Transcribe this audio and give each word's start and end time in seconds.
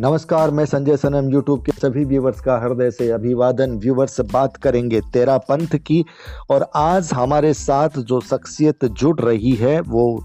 नमस्कार, 0.00 0.50
मैं 0.50 0.64
संजय 0.66 0.96
सनम 0.96 1.28
यूट्यूब 1.30 1.64
के 1.64 1.72
सभी 1.72 2.04
व्यूवर्स 2.04 2.40
का 2.40 2.56
हृदय 2.58 2.90
से 2.90 3.08
अभिवादन। 3.10 3.76
व्यूवर्स 3.78 4.20
बात 4.32 4.56
करेंगे 4.56 5.00
तेरा 5.12 5.36
पंथ 5.40 5.76
की 5.86 6.04
और 6.50 6.66
आज 6.76 7.10
हमारे 7.14 7.52
साथ 7.54 7.96
जो 8.00 8.20
शख्सियत 8.20 8.84
जुड़ 8.84 9.20
रही 9.20 9.52
है, 9.52 9.80
वो 9.80 10.22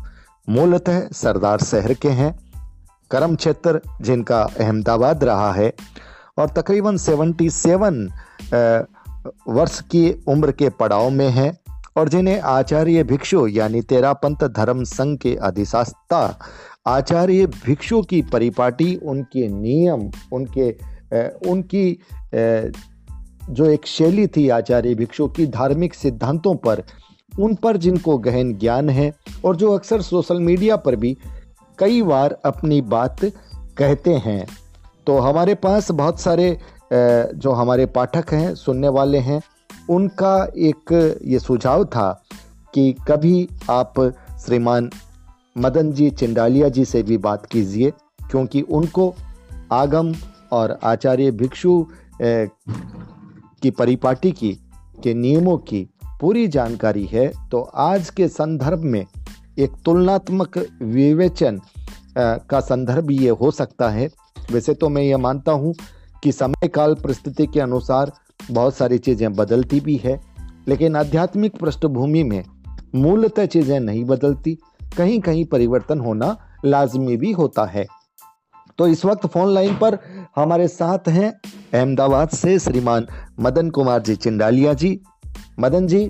मूलतः 0.47 1.07
सरदार 1.11 1.59
शहर 1.61 1.93
के 1.93 2.09
हैं। 2.09 2.33
करम 3.11 3.35
क्षेत्र, 3.35 3.81
जिनका 4.01 4.41
अहमदाबाद 4.41 5.23
रहा 5.23 5.51
है 5.53 5.73
और 6.37 6.49
तकरीबन 6.49 6.97
77 6.97 8.07
वर्ष 9.49 9.79
की 9.81 10.11
उम्र 10.27 10.51
के 10.51 10.69
पड़ाव 10.69 11.09
में 11.09 11.29
हैं 11.29 11.51
और 11.97 12.09
जिन्हें 12.09 12.39
आचार्य 12.39 13.03
भिक्षु 13.03 13.47
यानी 13.47 13.81
तेरा 13.83 14.11
पंथ 14.15 14.47
धर्म 14.49 14.83
संघ 14.85 15.17
के 15.19 15.35
अधिशास्ता 15.43 16.39
आचार्य 16.85 17.45
भिक्षु 17.65 18.01
की 18.01 18.21
परिपाटी, 18.21 18.95
उनके 18.95 19.47
नियम, 19.47 20.09
उनके 20.33 20.69
उनकी 21.51 21.99
जो 23.49 23.65
एक 23.65 23.85
शैली 23.85 24.27
थी 24.27 24.47
आचार्य 24.49 24.93
भिक्षु 24.95 25.27
की 25.27 25.45
धार्मिक 25.47 25.93
सिद्धांतों 25.93 26.55
पर, 26.55 26.83
उन 27.31 27.55
पर 27.55 27.77
जिनको 27.77 28.17
गहन 28.17 28.53
ज्ञान 28.53 28.89
है 28.89 29.11
और 29.45 29.55
जो 29.55 29.71
अक्सर 29.71 30.01
सोशल 30.01 30.39
मीडिया 30.39 30.75
पर 30.75 30.95
भी 30.95 31.15
कई 31.79 32.01
बार 32.01 32.37
अपनी 32.45 32.81
बात 32.81 33.25
कहते 33.77 34.13
हैं। 34.15 34.45
तो 35.07 35.17
हमारे 35.19 35.55
पास 35.55 35.91
बहुत 35.91 36.19
सारे 36.19 36.57
जो 36.93 37.51
हमारे 37.51 37.85
पाठक 37.85 38.33
हैं, 38.33 38.53
सुनने 38.55 38.87
वाले 38.87 39.17
हैं, 39.19 39.41
उनका 39.89 40.35
एक 40.57 41.19
ये 41.25 41.39
सुझाव 41.39 41.85
था 41.85 42.11
कि 42.73 42.91
कभी 43.07 43.47
आप 43.69 43.99
श्रीमान 44.45 44.89
मदन 45.55 45.91
जी, 45.91 46.09
चिंडालिया 46.09 46.69
जी 46.69 46.85
से 46.85 47.01
भी 47.03 47.17
बात 47.19 47.45
कीजिए, 47.45 47.91
क्योंकि 48.31 48.61
उनको 48.61 49.13
आगम 49.71 50.13
और 50.51 50.77
आचार्य 50.83 51.31
भिक्षु 51.31 51.85
की 52.21 53.71
परिपाटी 53.71 54.31
की, 54.31 54.53
के 55.03 55.13
नियमों 55.13 55.57
की 55.59 55.87
पूरी 56.21 56.47
जानकारी 56.47 57.05
है 57.05 57.27
तो 57.51 57.61
आज 57.61 58.09
के 58.09 58.27
संदर्भ 58.29 58.83
में 58.85 59.05
एक 59.59 59.71
तुलनात्मक 59.85 60.57
विवेचन 60.81 61.59
का 62.17 62.59
संदर्भ 62.59 63.11
ये 63.11 63.29
हो 63.31 63.51
सकता 63.51 63.89
है। 63.89 64.09
वैसे 64.51 64.73
तो 64.73 64.89
मैं 64.89 65.01
ये 65.01 65.17
मानता 65.17 65.51
हूँ 65.51 65.73
कि 66.23 66.31
समय 66.31 66.67
काल 66.67 66.93
परिस्थिति 66.95 67.45
के 67.47 67.59
अनुसार 67.59 68.11
बहुत 68.51 68.75
सारी 68.75 68.97
चीज़ें 68.97 69.33
बदलती 69.35 69.79
भी 69.79 69.95
है, 69.95 70.19
लेकिन 70.67 70.95
आध्यात्मिक 70.95 71.57
पृष्ठभूमि 71.57 72.23
में 72.23 72.43
मूलतः 72.95 73.45
चीज़ें 73.45 73.79
नहीं 73.79 74.03
बदलती। 74.05 74.57
कहीं 74.97 75.19
कहीं 75.19 75.45
परिवर्तन 75.45 75.99
होना 75.99 76.35
लाजमी 76.65 77.17
भी 77.17 77.31
होता 77.31 77.65
है। 77.65 77.85
तो 78.77 78.87
इस 78.87 79.03
वक्त 79.05 79.25
फ़ोन 79.27 79.53
लाइन 79.53 79.75
पर 79.75 79.97
हमारे 80.35 80.67
साथ 80.67 81.07
हैं 81.09 81.31
अहमदाबाद 81.73 82.29
से 82.29 82.57
श्रीमान 82.59 83.07
मदन 83.39 83.69
कुमार 83.69 84.01
जी 84.01 84.15
चिंडालिया 84.15 84.73
जी। 84.73 84.99
मदन 85.59 85.87
जी। 85.87 86.03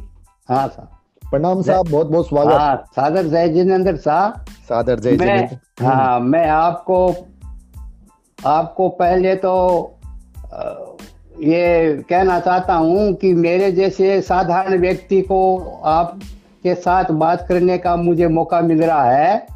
हाँ 0.50 0.68
साहब। 0.68 0.90
प्रणाम 1.24 1.62
साहब 1.62 1.90
बहुत 1.90 2.08
बहुत 2.08 2.28
स्वागत। 2.30 2.52
हाँ, 2.52 2.76
सादर 2.96 3.28
जय 3.28 3.50
जिनेन्द्र 3.50 3.96
साहब। 3.98 4.46
सादर 4.70 5.00
जय 5.00 5.18
जिनेन्द्र 5.18 5.86
हाँ 5.86 6.20
मैं 6.20 6.48
आपको 6.50 7.08
आपको 8.40 8.90
पहले 8.90 9.36
तो 9.36 9.54
ये 11.42 12.04
कहना 12.09 12.40
चाहता 12.40 12.74
हूँ 12.74 13.14
कि 13.14 13.34
मेरे 13.34 13.72
जैसे 13.72 14.22
साधारण 14.22 14.78
व्यक्ति 14.82 15.22
को 15.22 15.40
आप 15.86 16.20
के 16.64 16.76
साथ 16.76 17.12
बात 17.12 17.45
करने 17.50 17.78
का 17.78 17.95
मुझे 17.95 18.28
मौका 18.28 18.62
मिल 18.62 18.84
रहा 18.84 19.04
है 19.04 19.48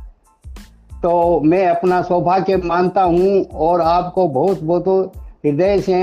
तो 1.03 1.39
मैं 1.39 1.67
अपना 1.67 2.02
सौभाग्य 2.02 2.58
मानता 2.58 3.02
हूँ 3.02 3.44
और 3.45 3.81
आपको 3.81 4.28
बहुत 4.28 4.62
बहुत 4.64 5.12
हृदय 5.46 5.81
से 5.81 6.00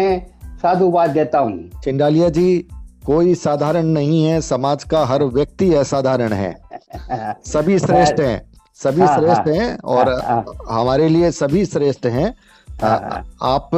साधुवाद 0.62 1.10
देता 1.10 1.38
हूँ। 1.38 1.80
चिंडालिया 1.84 2.28
जी 2.28 2.68
कोई 3.06 3.34
साधारण 3.34 3.86
नहीं 3.86 4.24
है 4.24 4.40
समाज 4.40 4.84
का 4.84 5.04
हर 5.04 5.24
व्यक्ति 5.24 5.74
असाधारण 5.74 6.32
है। 6.32 6.62
सभी 7.46 7.78
श्रेष्ठ 7.78 8.20
हैं 8.20 8.52
सभी 8.74 9.00
हाँ, 9.00 9.18
श्रेष्ठ 9.18 9.48
हाँ। 9.48 9.54
हैं 9.54 9.78
और 9.78 10.08
हाँ, 10.24 10.44
हमारे 10.70 11.08
लिए 11.08 11.30
सभी 11.30 11.66
श्रेष्ठ 11.66 12.06
हैं। 12.06 12.34
आप 13.42 13.70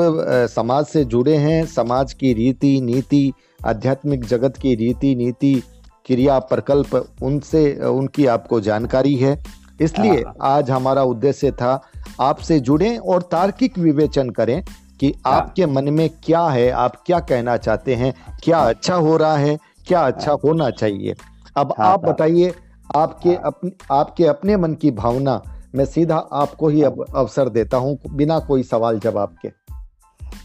समाज 0.51 0.85
से 0.85 1.05
जुड़े 1.05 1.37
हैं 1.37 1.67
समाज 1.67 2.13
की 2.13 2.33
रीति 2.33 2.81
नीति 2.81 3.33
आध्यात्मिक 3.67 4.25
जगत 4.25 4.57
की 4.57 4.75
रीति 4.75 5.15
नीति 5.15 5.63
क्रिया 6.07 6.39
प्रकल्प 6.39 6.95
उनसे 7.23 7.73
उनकी 7.89 8.27
आपको 8.27 8.61
जानकारी 8.61 9.15
है। 9.15 9.43
इसलिए 9.81 10.21
हाँ। 10.23 10.35
आज 10.41 10.71
हमारा 10.71 11.03
उद्देश्य 11.03 11.51
था 11.53 11.81
आपसे 12.21 12.59
जुड़े 12.61 12.97
और 12.97 13.23
तार्किक 13.23 13.79
विवेचन 13.79 14.31
करें 14.31 14.63
कि 15.01 15.13
हाँ। 15.27 15.35
आपके 15.35 15.67
मन 15.67 15.93
में 15.95 16.09
क्या 16.25 16.47
है 16.49 16.71
आप 16.71 17.03
क्या 17.07 17.19
कहना 17.21 17.57
चाहते 17.57 17.95
हैं 17.95 18.13
क्या 18.45 18.59
हाँ। 18.59 18.69
अच्छा 18.69 18.95
हो 18.95 19.17
रहा 19.17 19.37
है 19.37 19.59
क्या 19.87 20.01
अच्छा 20.01 20.33
होना 20.45 20.71
चाहिए। 20.71 21.15
अब 21.57 21.75
आप 21.81 22.05
बताइए 22.05 22.53
आपके 22.97 23.35
अपने 23.37 23.71
आपके 23.93 24.27
अपने 24.27 24.57
मन 24.57 24.75
की 24.75 24.91
भावना 24.93 25.43
मैं 25.75 25.85
सीधा 25.85 26.17
आपको 26.33 26.69
ही 26.69 26.83
अब 26.83 27.05
अवसर 27.17 27.49
देता 27.49 27.77
हूँ 27.77 27.99
बिना 28.11 28.39
कोई 28.39 28.63
सवाल 28.63 28.99
जवाब 28.99 29.37
के। 29.43 29.49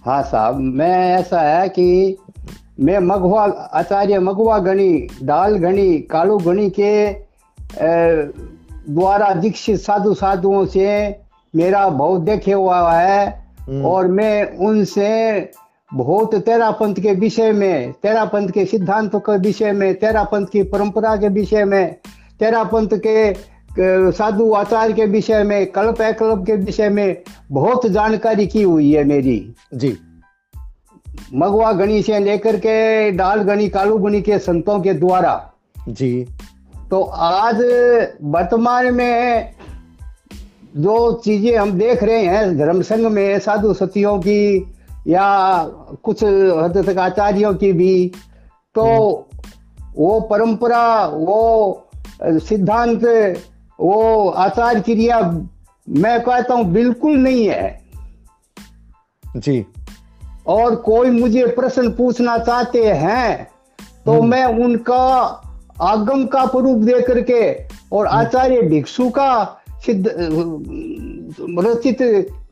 हाँ 0.06 0.22
साहब 0.24 0.60
मैं 0.60 0.96
ऐसा 1.16 1.42
है 1.42 1.68
कि 1.70 2.18
मैं 2.80 3.00
मगवा 3.00 3.44
आचार्य 3.74 4.20
मगवा 4.20 4.58
गणी 4.58 4.92
दाल 5.24 5.56
गणी 5.58 5.98
कालू 6.12 6.38
गणी 6.38 6.70
के 6.70 6.92
द्वारा 8.90 9.34
दीक्षित 9.36 9.80
साधु 9.80 10.14
साधुओं 10.14 10.66
से 10.66 10.88
मेरा 11.54 11.88
बहुत 11.90 12.22
देखे 12.22 12.54
हुआ 12.54 12.92
है 12.92 13.26
हम्म। 13.60 13.86
और 13.86 14.08
मैं 14.10 14.58
उनसे 14.58 15.10
बहुत 15.92 16.36
तेरा 16.46 16.72
पंथ 16.72 16.96
के 16.96 17.14
विषय 17.16 17.52
में 17.52 17.92
तेरा 17.94 18.26
पंथ 18.26 18.50
के 18.50 18.66
सिद्धांतों 18.66 19.20
के 19.20 19.38
विषय 19.38 19.72
में 19.72 19.94
तेरा 19.96 20.24
पंथ 20.24 20.46
की 20.48 20.64
परंपरा 20.64 21.16
के 21.16 21.30
विषय 21.30 21.66
में 21.66 21.94
तेरा 22.40 22.64
पंथ 22.64 23.00
के 23.06 23.32
साधु 24.12 24.52
आचार्य 24.54 24.94
के 24.94 25.06
विषय 25.06 25.44
में 25.44 25.66
कल्प 25.72 26.02
अकल्प 26.02 26.46
के 26.46 26.56
विषय 26.56 26.90
में 26.90 27.18
बहुत 27.52 27.88
जानकारी 27.88 28.48
की 28.48 28.62
हुई 28.62 28.92
है 28.92 29.04
मेरी 29.04 29.40
जी 29.74 29.98
मगवा 31.34 31.72
गणी 31.72 32.02
से 32.04 32.20
लेकर 32.20 32.56
के 32.58 33.12
डाल 33.12 33.42
गणी 33.44 33.68
कालू 33.70 33.98
गणी 33.98 34.22
के 34.22 34.40
संतों 34.40 34.80
के 34.80 34.94
द्वारा। 34.94 35.34
जी। 35.90 36.26
तो 36.90 37.02
आज 37.02 37.62
वर्तमान 38.22 38.94
में 38.94 39.54
जो 40.78 41.12
चीज़ें 41.26 41.58
हम 41.58 41.72
देख 41.72 42.04
रहे 42.04 42.26
हैं 42.26 42.58
धर्म 42.58 42.82
संघ 42.82 43.06
में 43.08 43.40
साधु 43.40 43.74
सतियों 43.74 44.18
की 44.20 44.74
या 45.08 45.28
कुछ 46.04 46.24
हद 46.24 46.84
तक 46.88 46.98
आचार्यों 46.98 47.54
की 47.54 47.72
भी 47.74 48.12
तो 48.76 48.84
हम्म। 48.84 49.94
वो 49.96 50.20
परंपरा 50.22 51.06
वो 51.06 51.90
सिद्धांत 52.24 53.06
वो 53.80 54.30
आचार 54.30 54.80
क्रिया 54.80 55.20
मैं 55.88 56.20
कहता 56.22 56.54
हूँ 56.54 56.66
बिल्कुल 56.66 57.18
नहीं 57.18 57.48
है। 57.48 57.80
जी। 59.38 59.66
और 60.48 60.76
कोई 60.82 61.10
मुझे 61.10 61.46
प्रश्न 61.48 61.90
पूछना 61.92 62.38
चाहते 62.38 62.84
हैं 62.86 63.48
तो 64.06 64.12
हम्म। 64.12 64.30
मैं 64.30 64.46
उनका 64.64 65.06
आगम 65.82 66.26
का 66.26 66.46
स्वरूप 66.46 66.84
दे 66.84 67.02
करके 67.02 67.42
और 67.96 68.08
हम्म। 68.08 68.18
आचार्य 68.18 68.62
भिक्षु 68.62 69.10
का 69.10 69.32
सिद्ध 69.86 70.06
रचित 71.60 72.02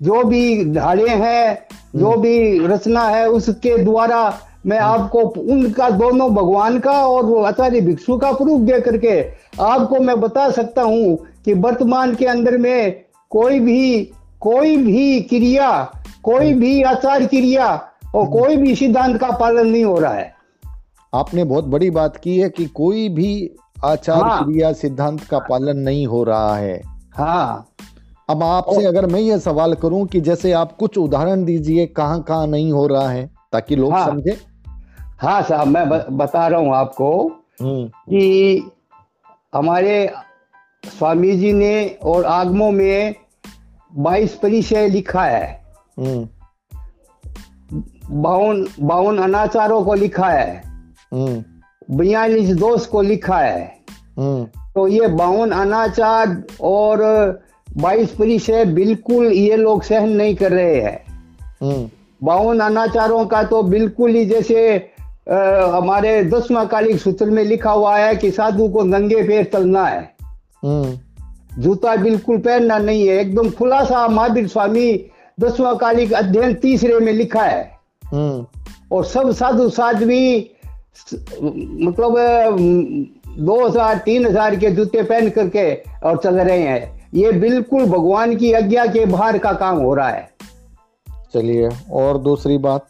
जो 0.01 0.23
भी 0.23 0.73
धाड़े 0.73 1.07
हैं 1.07 1.67
जो 1.95 2.11
हम्म। 2.11 2.21
भी 2.21 2.67
रचना 2.67 3.07
है 3.07 3.27
उसके 3.29 3.77
द्वारा 3.77 4.21
मैं 4.65 4.79
आपको 4.79 5.19
उनका 5.51 5.89
दोनों 5.89 6.33
भगवान 6.35 6.79
का 6.79 6.91
और 6.91 7.25
वो 7.25 7.41
आचार्य 7.43 7.81
भिक्षु 7.81 8.17
का 8.17 8.31
प्रूफ 8.31 8.61
दे 8.61 8.79
करके 8.81 9.19
आपको 9.63 9.99
मैं 9.99 10.19
बता 10.19 10.49
सकता 10.51 10.81
हूँ 10.81 11.17
कि 11.45 11.53
वर्तमान 11.55 12.15
के 12.15 12.25
अंदर 12.25 12.57
में 12.57 13.03
कोई 13.31 13.59
भी 13.59 14.03
कोई 14.41 14.75
भी 14.77 15.21
क्रिया 15.21 15.69
कोई 16.27 16.53
भी 16.53 16.81
आचार 16.83 17.25
क्रिया 17.25 17.67
और 18.15 18.27
कोई 18.29 18.55
भी 18.57 18.75
सिद्धांत 18.75 19.19
का 19.19 19.29
पालन 19.31 19.67
नहीं 19.67 19.83
हो 19.83 19.99
रहा 19.99 20.13
है 20.13 20.35
आपने 21.13 21.43
बहुत 21.43 21.65
बड़ी 21.65 21.89
बात 21.89 22.17
की 22.17 22.37
है 22.37 22.49
कि 22.49 22.65
कोई 22.75 23.07
भी 23.09 23.29
आचार 23.85 24.23
हाँ। 24.23 24.43
क्रिया 24.43 24.71
सिद्धांत 24.73 25.23
का 25.23 25.39
पालन 25.39 25.77
नहीं 25.79 26.05
हो 26.07 26.23
रहा 26.23 26.55
है 26.55 26.81
हाँ 27.15 27.67
अब 28.29 28.43
आपसे 28.43 28.85
अगर 28.85 29.05
मैं 29.05 29.19
ये 29.19 29.37
सवाल 29.39 29.73
करूँ 29.73 30.05
कि 30.07 30.21
जैसे 30.21 30.51
आप 30.51 30.75
कुछ 30.77 30.97
उदाहरण 30.97 31.43
दीजिए 31.45 31.85
कहाँ 31.93 32.21
कहाँ 32.23 32.47
नहीं 32.47 32.71
हो 32.71 32.85
रहा 32.87 33.09
है 33.09 33.25
ताकि 33.51 33.75
लोग 33.75 33.93
हाँ, 33.93 34.05
समझे 34.07 34.37
हाँ 35.21 35.41
साहब 35.41 35.67
मैं 35.67 36.17
बता 36.17 36.47
रहा 36.47 36.59
हूँ 36.59 36.75
आपको 36.75 37.11
हम्म। 37.61 37.87
कि 37.87 38.71
हमारे 39.55 39.95
स्वामी 40.83 41.31
जी 41.37 41.53
ने 41.53 41.85
और 42.03 42.25
आगमों 42.25 42.71
में 42.71 43.15
बाईस 43.91 44.35
परिचय 44.35 44.87
लिखा 44.89 45.23
है 45.23 45.45
हम्म। 45.45 45.66
बावन 48.11 48.67
बावन 48.79 49.17
अनाचारों 49.17 49.83
को 49.83 49.93
लिखा 49.93 50.29
है। 50.29 50.63
हम्म। 51.13 51.43
बयालीस 51.97 52.55
दोष 52.55 52.85
को 52.85 53.01
लिखा 53.01 53.37
है। 53.37 53.77
हम्म। 54.17 54.43
तो 54.75 54.87
ये 54.87 55.07
बावन 55.07 55.51
अनाचार 55.51 56.43
और 56.61 56.99
बाईस 57.77 58.11
परिचय 58.11 58.65
बिल्कुल 58.65 59.25
ये 59.25 59.55
लोग 59.55 59.83
सहन 59.83 60.09
नहीं 60.09 60.35
कर 60.35 60.51
रहे 60.51 60.81
हैं। 60.81 61.05
हम्म। 61.61 61.89
बावन 62.23 62.59
अनाचारों 62.59 63.25
का 63.25 63.43
तो 63.43 63.63
बिल्कुल 63.63 64.11
ही 64.11 64.25
जैसे 64.25 64.89
अ, 65.27 65.35
हमारे 65.73 66.23
दसवां 66.23 66.67
कालिक 66.67 67.01
सूत्र 67.01 67.25
में 67.25 67.43
लिखा 67.43 67.71
हुआ 67.71 67.97
है 67.97 68.15
कि 68.15 68.31
साधु 68.31 68.69
को 68.69 68.83
नंगे 68.83 69.23
पैर 69.23 69.49
चलना 69.53 69.85
है। 69.85 70.15
हम्म। 70.65 70.99
जूता 71.61 71.95
बिल्कुल 71.95 72.37
पहनना 72.37 72.77
नहीं 72.77 73.07
है। 73.07 73.15
एकदम 73.15 73.49
खुलासा 73.49 74.07
महावीर 74.07 74.47
स्वामी 74.47 75.11
दसवां 75.39 75.75
कालिक 75.77 76.13
अध्ययन 76.13 76.53
तीसरे 76.53 76.99
में 76.99 77.11
लिखा 77.13 77.41
है। 77.41 77.71
हम्म। 78.11 78.45
और 78.91 79.05
सब 79.05 79.31
साधु 79.31 79.69
साध्वी 79.69 80.51
मतलब 81.81 82.15
दो 83.39 83.65
हज़ार 83.65 83.97
तीन 83.97 84.25
हज़ार 84.25 84.55
के 84.55 84.69
जूते 84.69 85.03
पहन 85.03 85.29
करके 85.29 85.73
और 86.03 86.17
चल 86.17 86.35
रहे 86.35 86.61
हैं। 86.61 87.09
ये 87.13 87.31
बिल्कुल 87.31 87.85
भगवान 87.85 88.35
की 88.35 88.51
आज्ञा 88.53 88.85
के 88.85 89.05
बाहर 89.05 89.37
का 89.37 89.51
काम 89.53 89.77
हो 89.77 89.93
रहा 89.93 90.09
है। 90.09 90.29
चलिए 91.33 91.69
और 91.91 92.17
दूसरी 92.17 92.57
बात? 92.57 92.87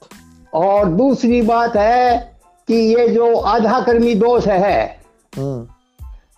और 0.53 0.89
दूसरी 0.89 1.41
बात 1.41 1.75
है 1.75 2.19
कि 2.67 2.75
ये 2.75 3.07
जो 3.07 3.35
आधा 3.35 3.79
कर्मी 3.81 4.15
दोष 4.15 4.47
है 4.47 4.99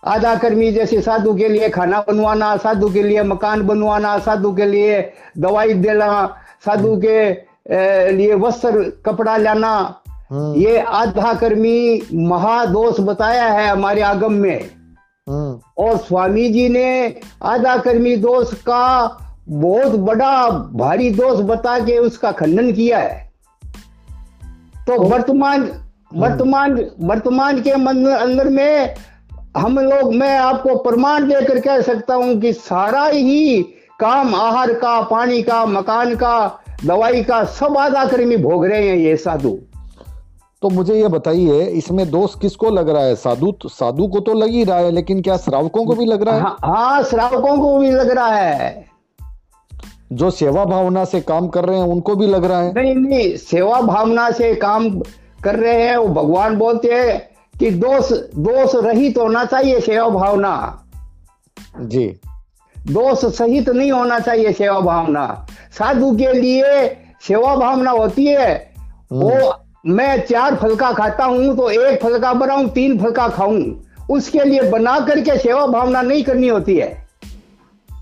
हम्म 0.04 0.14
आधा 0.14 0.36
कर्मी 0.36 0.72
जैसे 0.72 1.00
साधु 1.00 1.34
के 1.34 1.48
लिए 1.48 1.68
खाना 1.68 2.04
बनवाना 2.08 2.56
साधु 2.56 2.90
के 2.90 3.02
लिए 3.02 3.22
मकान 3.22 3.66
बनवाना 3.66 4.18
साधु 4.18 4.52
के 4.52 4.64
लिए 4.64 5.12
दवाई 5.38 5.74
देना 5.74 6.36
साधु 6.64 7.00
के 7.04 7.30
लिए 8.12 8.34
वस्त्र 8.34 9.02
कपड़ा 9.06 9.36
लाना 9.36 9.96
हम्म। 10.30 10.54
ये 10.54 10.80
आधा 10.80 11.34
कर्मी 11.34 12.08
महादोष 12.14 13.00
बताया 13.00 13.44
है 13.44 13.68
हमारे 13.68 14.02
आगम 14.02 14.32
में। 14.32 14.70
हम्म। 15.28 15.60
और 15.78 15.96
स्वामी 15.96 16.48
जी 16.48 16.68
ने 16.68 17.16
आधा 17.42 17.76
कर्मी 17.76 18.16
दोष 18.16 18.54
का 18.54 19.18
बहुत 19.48 19.92
बड़ा 19.92 20.48
भारी 20.50 21.10
दोष 21.10 21.40
बता 21.40 21.78
के 21.78 21.98
उसका 21.98 22.32
खंडन 22.32 22.72
किया 22.72 22.98
है। 22.98 23.32
तो 24.86 25.02
वर्तमान 25.02 25.70
वर्तमान 26.14 26.90
वर्तमान 27.00 27.60
के 27.60 27.76
मन 27.76 28.06
अंदर 28.06 28.48
में 28.48 28.94
हम 29.56 29.78
लोग 29.78 30.14
मैं 30.14 30.38
आपको 30.38 30.74
प्रमाण 30.74 31.28
देकर 31.28 31.60
कह 31.60 31.80
सकता 31.80 32.14
हूँ 32.14 32.40
कि 32.40 32.52
सारा 32.52 33.06
ही 33.06 33.62
काम 34.00 34.34
आहार 34.34 34.72
का 34.74 35.00
पानी 35.02 35.42
का 35.42 35.66
मकान 35.66 36.14
का 36.14 36.60
दवाई 36.84 37.22
का 37.22 37.44
सब 37.44 37.76
आधा 37.78 38.04
कर्मी 38.04 38.36
भोग 38.36 38.66
रहे 38.66 38.88
हैं 38.88 38.96
ये 38.96 39.16
साधु। 39.16 39.58
तो 40.62 40.68
मुझे 40.70 40.94
ये 40.94 41.08
बताइए 41.08 41.64
इसमें 41.64 42.10
दोष 42.10 42.34
किसको 42.34 42.70
लग 42.70 42.88
रहा 42.88 43.02
है? 43.02 43.14
साधु 43.14 43.52
साधु 43.64 44.06
को 44.06 44.20
तो 44.20 44.34
लग 44.34 44.50
ही 44.50 44.64
रहा 44.64 44.78
है 44.78 44.90
लेकिन 44.90 45.22
क्या 45.22 45.36
श्रावकों 45.36 45.84
को 45.84 45.94
भी 45.94 46.06
लग 46.06 46.22
रहा 46.22 46.34
है? 46.34 46.40
हाँ 46.40 46.56
हाँ 46.64 47.02
श्रावकों 47.02 47.56
को 47.58 47.78
भी 47.78 47.90
लग 47.90 48.10
रहा 48.10 48.34
है। 48.34 48.84
जो 50.12 50.30
सेवा 50.30 50.64
भावना 50.64 51.04
से 51.04 51.20
काम 51.20 51.48
कर 51.48 51.64
रहे 51.64 51.76
हैं 51.76 51.84
उनको 51.84 52.16
भी 52.16 52.26
लग 52.26 52.44
रहा 52.44 52.62
है? 52.62 52.72
नहीं 52.74 52.94
नहीं 52.94 53.36
सेवा 53.36 53.80
भावना 53.80 54.30
से 54.30 54.54
काम 54.54 54.90
कर 55.44 55.56
रहे 55.56 55.82
हैं 55.82 55.96
वो 55.96 56.08
भगवान 56.08 56.56
बोलते 56.56 56.88
हैं 56.88 57.29
कि 57.60 57.70
दोष 57.70 58.12
दोष 58.38 58.74
रहित 58.74 59.14
तो 59.14 59.22
होना 59.22 59.44
चाहिए 59.44 59.80
सेवा 59.80 60.08
भावना। 60.08 60.84
जी। 61.80 62.20
दोष 62.86 63.24
सहित 63.24 63.68
नहीं 63.68 63.92
होना 63.92 64.18
चाहिए 64.20 64.52
सेवा 64.52 64.80
भावना। 64.80 65.46
साधु 65.78 66.16
के 66.16 66.32
लिए 66.32 66.96
सेवा 67.22 67.56
भावना 67.56 67.90
होती 67.90 68.26
है। 68.26 68.72
वो 69.12 69.54
मैं 69.86 70.26
चार 70.26 70.56
फलका 70.56 70.92
खाता 70.92 71.24
हूँ 71.24 71.56
तो 71.56 71.70
एक 71.70 72.02
फलका 72.02 72.32
बनाऊँ 72.32 72.68
तीन 72.68 72.98
फलका 72.98 73.28
खाऊं। 73.28 73.62
उसके 74.10 74.44
लिए 74.44 74.62
बना 74.62 74.98
करके 75.00 75.38
सेवा 75.38 75.66
भावना 75.66 76.02
नहीं 76.02 76.24
करनी 76.24 76.48
होती 76.48 76.76
है। 76.76 77.08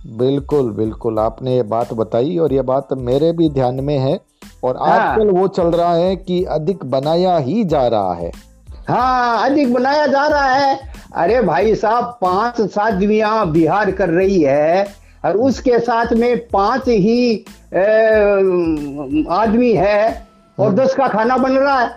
बिल्कुल 0.07 0.71
बिल्कुल। 0.71 1.19
आपने 1.19 1.57
ये 1.57 1.63
बात 1.63 1.93
बताई 1.93 2.39
और 2.39 2.53
ये 2.53 2.63
बात 2.63 2.89
मेरे 2.93 3.33
भी 3.33 3.49
ध्यान 3.49 3.75
में 3.75 3.99
है। 3.99 4.21
और 4.65 4.77
हाँ। 4.77 4.89
आजकल 4.89 5.31
वो 5.31 5.49
चल 5.49 5.67
रहा 5.67 5.95
है 5.95 6.17
कि 6.17 6.45
अधिक 6.45 6.85
बनाया 6.85 7.37
ही 7.39 7.65
जा 7.65 7.87
रहा 7.89 8.15
है। 8.15 8.48
हाँ 8.89 9.51
अधिक 9.51 9.73
बनाया 9.75 10.07
जा 10.07 10.27
रहा 10.27 10.55
है। 10.55 10.79
अरे 11.15 11.41
भाई 11.43 11.75
साहब 11.75 12.05
पाँच 12.21 12.61
साध्वियाँ 12.71 13.51
बिहार 13.53 13.91
कर 13.91 14.09
रही 14.09 14.41
है 14.43 14.87
और 15.25 15.37
उसके 15.39 15.79
साथ 15.79 16.13
में 16.13 16.47
पाँच 16.49 16.89
ही 16.89 17.37
आदमी 19.31 19.73
है 19.73 20.27
और 20.59 20.75
दस 20.75 20.95
का 20.95 21.09
खाना 21.09 21.37
बन 21.37 21.53
रहा 21.53 21.81
है। 21.81 21.91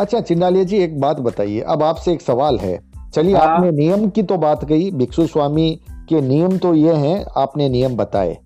अच्छा 0.00 0.20
चिंडालिया 0.20 0.64
जी 0.64 0.76
एक 0.76 1.00
बात 1.00 1.20
बताइए। 1.20 1.60
अब 1.60 1.82
आपसे 1.82 2.12
एक 2.12 2.22
सवाल 2.22 2.58
है। 2.58 2.78
चलिए 3.14 3.36
हाँ। 3.36 3.46
आपने 3.46 3.70
नियम 3.70 4.08
की 4.10 4.22
तो 4.22 4.36
बात 4.36 4.64
कही। 4.64 4.90
भिक्षु 4.90 5.26
स्वामी 5.26 5.70
के 6.08 6.20
नियम 6.20 6.58
तो 6.58 6.74
ये 6.74 6.94
हैं 6.96 7.24
आपने 7.36 7.68
नियम 7.68 7.96
बताए। 7.96 8.36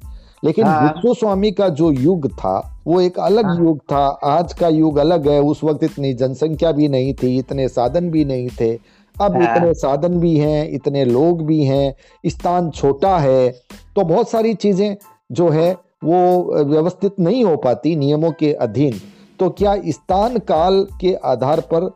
लेकिन 0.42 0.64
हाँ। 0.64 0.82
भिक्षु 0.82 1.14
स्वामी 1.14 1.50
का 1.52 1.68
जो 1.68 1.90
युग 1.90 2.28
था 2.32 2.58
वो 2.86 3.00
एक 3.00 3.18
अलग 3.18 3.46
हाँ। 3.46 3.56
युग 3.58 3.78
था 3.92 4.06
आज 4.24 4.52
का 4.52 4.68
युग 4.68 4.96
अलग 4.98 5.28
है 5.28 5.40
उस 5.40 5.62
वक्त 5.64 5.84
इतनी 5.84 6.12
जनसंख्या 6.14 6.72
भी 6.72 6.88
नहीं 6.88 7.14
थी 7.14 7.36
इतने 7.38 7.68
साधन 7.68 8.10
भी 8.10 8.24
नहीं 8.24 8.48
थे 8.60 8.72
अब 9.16 9.36
हाँ। 9.36 9.42
इतने 9.42 9.74
साधन 9.74 10.18
भी 10.20 10.36
हैं 10.36 10.68
इतने 10.70 11.04
लोग 11.04 11.46
भी 11.46 11.62
हैं 11.64 11.94
स्थान 12.26 12.70
छोटा 12.70 13.16
है 13.18 13.50
तो 13.96 14.04
बहुत 14.04 14.30
सारी 14.30 14.54
चीज़ें 14.54 14.96
जो 15.32 15.48
है 15.48 15.72
वो 16.04 16.64
व्यवस्थित 16.64 17.20
नहीं 17.20 17.44
हो 17.44 17.56
पाती 17.56 17.94
नियमों 17.96 18.30
के 18.32 18.52
अधीन 18.52 19.00
तो 19.38 19.48
क्या 19.50 19.76
स्थान 19.88 20.38
काल 20.38 20.86
के 21.00 21.14
आधार 21.24 21.60
पर 21.72 21.88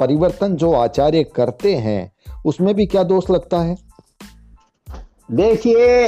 परिवर्तन 0.00 0.56
जो 0.56 0.72
आचार्य 0.72 1.22
करते 1.24 1.74
हैं 1.76 2.00
उसमें 2.46 2.74
भी 2.74 2.86
क्या 2.86 3.02
दोष 3.02 3.30
लगता 3.30 3.60
है 3.60 3.76
देखिए 5.30 6.06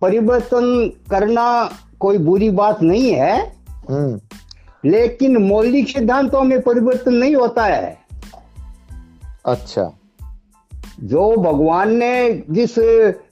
परिवर्तन 0.00 0.92
करना 1.10 1.70
कोई 2.00 2.18
बुरी 2.18 2.50
बात 2.50 2.82
नहीं 2.82 3.12
है। 3.12 3.56
हम्म। 3.90 4.20
लेकिन 4.84 5.36
मौलिक 5.36 5.88
सिद्धांतों 5.88 6.42
में 6.42 6.62
परिवर्तन 6.62 7.14
नहीं 7.14 7.36
होता 7.36 7.64
है। 7.64 7.98
अच्छा। 9.46 9.98
जो 11.00 11.36
भगवान 11.36 11.92
ने 11.92 12.42
जिस 12.50 12.74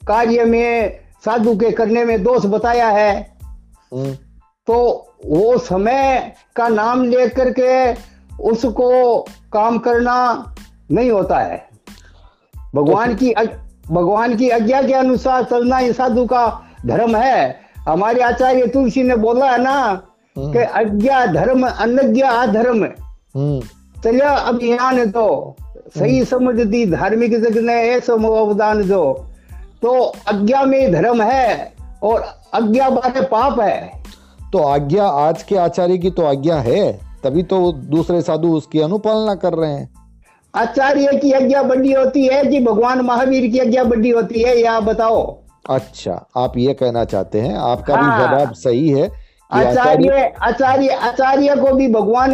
कार्य 0.07 0.45
में 0.45 0.99
साधु 1.25 1.55
के 1.55 1.71
करने 1.71 2.05
में 2.05 2.23
दोष 2.23 2.45
बताया 2.45 2.89
है 2.89 3.37
हम्म। 3.93 4.13
तो 4.67 5.07
वो 5.25 5.57
समय 5.57 6.33
का 6.55 6.67
नाम 6.67 7.03
लेकर 7.03 7.53
के 7.59 7.93
उसको 8.43 9.21
काम 9.53 9.77
करना 9.77 10.45
नहीं 10.91 11.11
होता 11.11 11.39
है। 11.39 11.69
भगवान 12.75 13.15
की 13.15 13.31
अग- 13.31 13.64
भगवान 13.91 14.35
की 14.35 14.49
आज्ञा 14.49 14.81
के 14.81 14.93
अनुसार 14.93 15.43
चलना 15.43 15.79
ये 15.79 15.93
साधु 15.93 16.25
का 16.25 16.61
धर्म 16.85 17.15
है। 17.15 17.59
हमारे 17.89 18.21
आचार्य 18.21 18.67
तुलसी 18.67 19.03
ने 19.03 19.15
बोला 19.15 19.51
है 19.51 19.61
ना 19.61 20.01
हम्म। 20.37 20.53
कि 20.53 20.59
आज्ञा 20.59 21.25
धर्म 21.25 21.67
अनज्ञा 21.67 22.29
अधर्म 22.29 22.83
हम्म। 23.35 23.61
चलिया 24.01 24.29
अभियान 24.29 25.05
दो। 25.05 25.55
सही 25.97 26.25
समझ 26.25 26.55
दी 26.55 26.85
धार्मिक 26.85 27.41
जग 27.41 27.57
ने 27.57 27.73
ऐसा 27.73 28.13
अवदान 28.13 28.87
दो। 28.87 29.25
तो 29.81 30.13
आज्ञा 30.29 30.63
में 30.63 30.91
धर्म 30.91 31.21
है 31.21 31.73
और 32.03 32.25
आज्ञा 32.53 32.89
बारे 32.89 33.21
पाप 33.21 33.59
है। 33.59 33.91
तो 34.51 34.59
आज्ञा 34.59 35.05
आज 35.07 35.43
के 35.43 35.55
आचार्य 35.55 35.97
की 35.97 36.09
तो 36.11 36.25
आज्ञा 36.25 36.55
है 36.55 36.99
तभी 37.23 37.43
तो 37.43 37.71
दूसरे 37.71 38.21
साधु 38.21 38.47
उसकी 38.47 38.79
अनुपालना 38.79 39.35
कर 39.35 39.53
रहे 39.53 39.71
हैं। 39.71 40.04
आचार्य 40.55 41.17
की 41.17 41.31
आज्ञा 41.31 41.63
बड़ी 41.63 41.91
होती 41.93 42.25
है 42.27 42.43
कि 42.45 42.59
भगवान 42.59 43.01
महावीर 43.01 43.49
की 43.51 43.59
आज्ञा 43.59 43.83
बड़ी 43.83 44.09
होती 44.09 44.41
है 44.41 44.57
या 44.59 44.79
बताओ। 44.79 45.21
अच्छा 45.69 46.13
आप 46.37 46.57
ये 46.57 46.73
कहना 46.73 47.03
चाहते 47.05 47.41
हैं 47.41 47.55
आपका 47.57 47.95
भी 47.95 48.01
हाँ। 48.01 48.27
जवाब 48.27 48.53
सही 48.53 48.89
है 48.89 49.09
आचार्य 49.51 50.33
आचार्य 50.43 50.87
आचार्य 50.87 51.55
को 51.55 51.73
भी 51.73 51.87
भगवान 51.87 52.33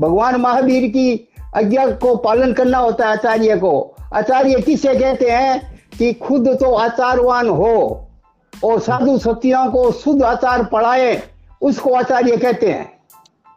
भगवान 0.00 0.36
महावीर 0.40 0.88
की 0.88 1.28
आज्ञा 1.56 1.86
को 1.96 2.14
पालन 2.16 2.52
करना 2.52 2.78
होता 2.78 3.06
है 3.06 3.12
आचार्य 3.12 3.56
को। 3.56 3.94
आचार्य 4.14 4.60
किसे 4.60 4.94
कहते 4.94 5.30
हैं 5.30 5.60
कि 5.98 6.12
खुद 6.12 6.48
तो 6.60 6.74
आचारवान 6.74 7.48
हो 7.48 8.08
और 8.52 8.80
साधु 8.80 9.18
सत्यों 9.18 9.70
को 9.72 9.90
शुद्ध 9.92 10.22
आचार 10.22 10.64
पढ़ाए 10.64 11.22
उसको 11.62 11.94
आचार्य 11.94 12.36
कहते 12.36 12.70
हैं। 12.70 12.92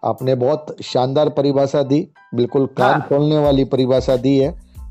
आपने 0.06 0.36
बहुत 0.36 0.76
शानदार 0.84 1.30
परिभाषा 1.30 1.84
दी 1.84 2.08
बिल्कुल 2.36 2.66
कान 2.66 2.92
हाँ। 2.92 3.08
खोलने 3.10 3.38
वाली 3.38 3.64
परिभाषा 3.66 4.16
दी 4.16 4.38
है 4.38 4.50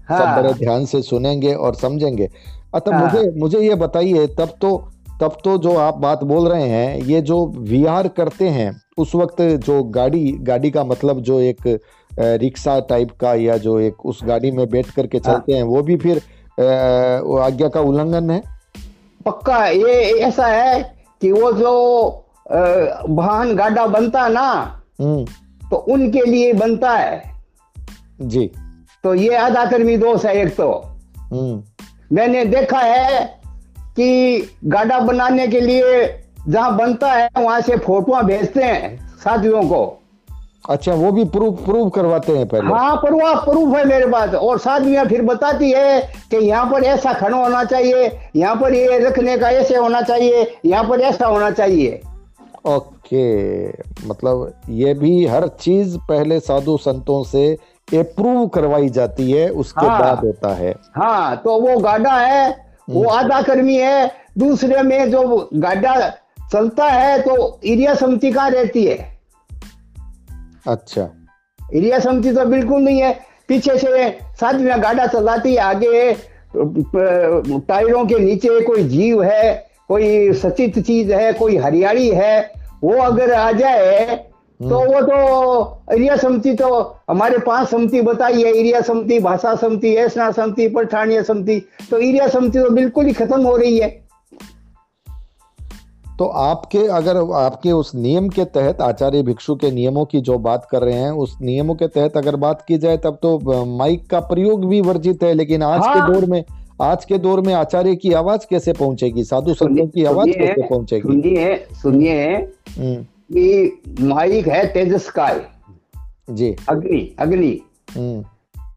हाँ। 0.08 0.18
सब। 0.18 0.42
बड़े 0.42 0.54
ध्यान 0.54 0.84
से 0.84 1.02
सुनेंगे 1.02 1.54
और 1.54 1.74
समझेंगे 1.74 2.28
अतः 2.74 2.94
हाँ। 2.94 3.04
मुझे 3.04 3.30
मुझे 3.40 3.60
ये 3.60 3.74
बताइए 3.74 4.26
तब 4.26 4.52
तो 4.60 4.76
तब 5.20 5.36
तो 5.44 5.58
जो 5.58 5.76
आप 5.76 5.96
बात 5.96 6.24
बोल 6.24 6.48
रहे 6.48 6.68
हैं 6.68 6.96
ये 6.98 7.20
जो 7.20 7.46
विहार 7.58 8.08
करते 8.08 8.48
हैं 8.48 8.82
उस 8.98 9.14
वक्त 9.14 9.42
जो 9.42 9.82
गाड़ी 9.82 10.32
गाड़ी 10.40 10.70
का 10.70 10.84
मतलब 10.84 11.20
जो 11.20 11.40
एक 11.40 11.80
रिक्शा 12.10 12.80
टाइप 12.80 13.10
का 13.10 13.34
या 13.34 13.56
जो 13.56 13.78
एक 13.80 14.06
उस 14.06 14.20
गाड़ी 14.24 14.50
में 14.50 14.68
बैठ 14.70 14.90
करके 14.90 15.18
हाँ। 15.18 15.32
चलते 15.32 15.52
हैं 15.52 15.62
वो 15.62 15.82
भी 15.82 15.96
फिर 15.96 16.16
आज्ञा 17.40 17.68
का 17.68 17.80
उल्लंघन 17.80 18.30
है 18.30 18.42
पक्का 19.26 19.66
ये 19.66 19.94
ऐसा 20.20 20.46
है 20.46 20.82
कि 21.22 21.32
वो 21.32 21.52
जो 21.52 21.72
वाहन 22.50 23.54
गाड़ा 23.56 23.86
बनता 23.86 24.28
ना 24.28 24.46
तो 25.70 25.76
उनके 25.76 26.20
लिए 26.20 26.52
बनता 26.52 26.90
है। 26.90 27.22
जी। 28.20 28.50
तो 29.04 29.14
ये 29.14 29.36
आधा 29.36 29.64
कर्मी 29.64 29.96
दोष 29.96 30.24
है 30.24 30.42
एक 30.42 30.56
तो। 30.56 30.90
हम्म। 31.18 31.62
मैंने 32.12 32.44
देखा 32.44 32.78
है 32.78 33.40
कि 33.80 34.38
गाड़ा 34.64 34.98
बनाने 34.98 35.48
के 35.48 35.60
लिए 35.60 36.20
जहाँ 36.48 36.76
बनता 36.76 37.12
है 37.12 37.28
वहाँ 37.38 37.60
से 37.60 37.76
फ़ोटो 37.76 38.22
भेजते 38.22 38.62
हैं 38.62 39.08
साथियों 39.18 39.62
को। 39.62 40.02
अच्छा 40.70 40.94
वो 40.94 41.12
भी 41.12 41.24
प्रूफ 41.24 41.64
प्रूफ 41.64 41.92
करवाते 41.94 42.32
हैं 42.32 42.48
पहले? 42.48 42.66
हाँ 42.66 42.96
प्रूफ 42.96 43.44
प्रूफ 43.44 43.76
है 43.76 43.84
मेरे 43.84 44.06
पास। 44.06 44.34
और 44.34 44.58
साथियाँ 44.58 45.06
फिर 45.06 45.22
बताती 45.22 45.70
है 45.70 46.00
कि 46.00 46.36
यहाँ 46.36 46.72
पर 46.72 46.82
ऐसा 46.82 47.12
खड़ा 47.12 47.38
होना 47.38 47.64
चाहिए 47.64 48.30
यहाँ 48.36 48.56
पर 48.56 48.74
ये 48.74 48.98
रखने 48.98 49.38
का 49.38 49.50
ऐसे 49.50 49.76
होना 49.76 50.00
चाहिए 50.00 50.56
यहाँ 50.64 50.84
पर 50.84 51.00
ऐसा 51.00 51.26
होना 51.26 51.50
चाहिए। 51.50 52.00
ओके 52.66 53.68
मतलब 54.08 54.62
ये 54.70 54.92
भी 54.94 55.26
हर 55.26 55.46
चीज़ 55.60 55.96
पहले 56.08 56.38
साधु 56.40 56.76
संतों 56.76 57.22
से 57.24 57.46
अप्रूव 57.88 58.46
करवाई 58.48 58.88
जाती 58.88 59.30
है 59.30 59.48
उसके 59.54 59.86
हाँ। 59.86 60.00
बाद 60.00 60.24
होता 60.24 60.54
है 60.54 60.74
हाँ 60.96 61.36
तो 61.36 61.60
वो 61.60 61.78
गाड़ा 61.80 62.16
है 62.16 62.48
वो 62.90 63.02
हम्म। 63.02 63.12
आधा 63.12 63.40
कर्मी 63.42 63.76
है 63.76 64.10
दूसरे 64.38 64.82
में 64.82 65.10
जो 65.10 65.48
गाड़ा 65.54 65.94
चलता 66.52 66.84
है 66.84 67.20
तो 67.22 67.36
एरिया 67.64 67.94
समिति 67.94 68.32
कहाँ 68.32 68.50
रहती 68.50 68.84
है 68.84 68.96
अच्छा 70.66 71.08
एरिया 71.58 71.98
समिति 71.98 72.32
तो 72.32 72.44
बिल्कुल 72.46 72.82
नहीं 72.82 73.00
है 73.02 73.12
पीछे 73.48 73.78
से 73.78 74.10
साथ 74.40 74.54
में 74.54 74.82
गाड़ा 74.82 75.06
चलाती 75.06 75.54
है 75.54 75.60
आगे 75.60 76.12
टायरों 76.56 78.04
के 78.06 78.18
नीचे 78.18 78.60
कोई 78.60 78.82
जीव 78.88 79.22
है 79.22 79.54
कोई 79.90 80.32
सचित 80.34 80.78
चीज़ 80.78 81.12
है 81.12 81.32
कोई 81.32 81.56
हरियाली 81.56 82.08
है 82.10 82.38
वो 82.84 82.96
अगर 83.02 83.32
आ 83.32 83.50
जाए 83.52 84.16
तो 84.60 84.78
वो 84.82 85.00
तो 85.02 85.94
एरिया 85.94 86.16
समिति 86.16 86.52
तो 86.54 86.68
हमारे 87.10 87.38
पाँच 87.38 87.68
समिति 87.68 88.00
बताई 88.02 88.42
है 88.42 88.52
एरिया 88.52 88.80
समिति 88.80 89.18
भाषा 89.20 89.54
समिति 89.54 89.94
ऐसना 89.96 90.30
समिति 90.30 90.68
पठानिया 90.68 91.22
समिति 91.22 91.60
तो 91.90 91.98
एरिया 91.98 92.28
समिति 92.28 92.58
तो 92.58 92.70
बिल्कुल 92.70 93.06
ही 93.06 93.12
खत्म 93.12 93.42
हो 93.42 93.56
रही 93.56 93.78
है 93.78 93.88
तो 96.18 96.24
आपके 96.42 96.86
अगर 96.88 97.16
आपके 97.36 97.72
उस 97.72 97.94
नियम 97.94 98.28
के 98.28 98.44
तहत 98.44 98.80
आचार्य 98.80 99.22
भिक्षु 99.22 99.54
के 99.54 99.70
नियमों 99.70 100.04
की 100.04 100.20
जो 100.20 100.38
बात 100.38 100.66
कर 100.70 100.82
रहे 100.82 100.94
हैं 100.94 101.10
उस 101.20 101.36
नियमों 101.42 101.74
के 101.74 101.88
तहत 101.88 102.16
अगर 102.16 102.36
बात 102.36 102.62
की 102.68 102.78
जाए 102.78 102.96
तब 102.96 103.18
तो 103.22 103.64
माइक 103.76 104.06
का 104.06 104.20
प्रयोग 104.30 104.64
भी 104.68 104.80
वर्जित 104.80 105.22
है 105.22 105.32
लेकिन 105.34 105.62
आज 105.62 105.80
हाँ। 105.80 105.94
के 105.94 106.12
दौर 106.12 106.24
में 106.30 106.42
आज 106.82 107.04
के 107.04 107.18
दौर 107.18 107.40
में 107.40 107.54
आचार्य 107.54 107.96
की 107.96 108.12
आवाज़ 108.12 108.40
कैसे 108.50 108.72
पहुंचेगी? 108.72 109.24
साधु 109.24 109.54
संतों 109.54 109.86
की 109.86 110.04
आवाज़ 110.04 110.28
कैसे 110.28 110.62
पहुंचेगी? 110.62 111.02
सुनिए 111.02 111.66
सुनिए 111.82 112.36
हम्म, 112.78 113.02
कि 113.04 113.82
माइक 114.00 114.48
है 114.48 114.72
तेजस्काय 114.72 115.40
जी। 116.30 116.56
अग्नि 116.68 117.16
अग्नि। 117.18 117.60
हम्म। 117.90 118.22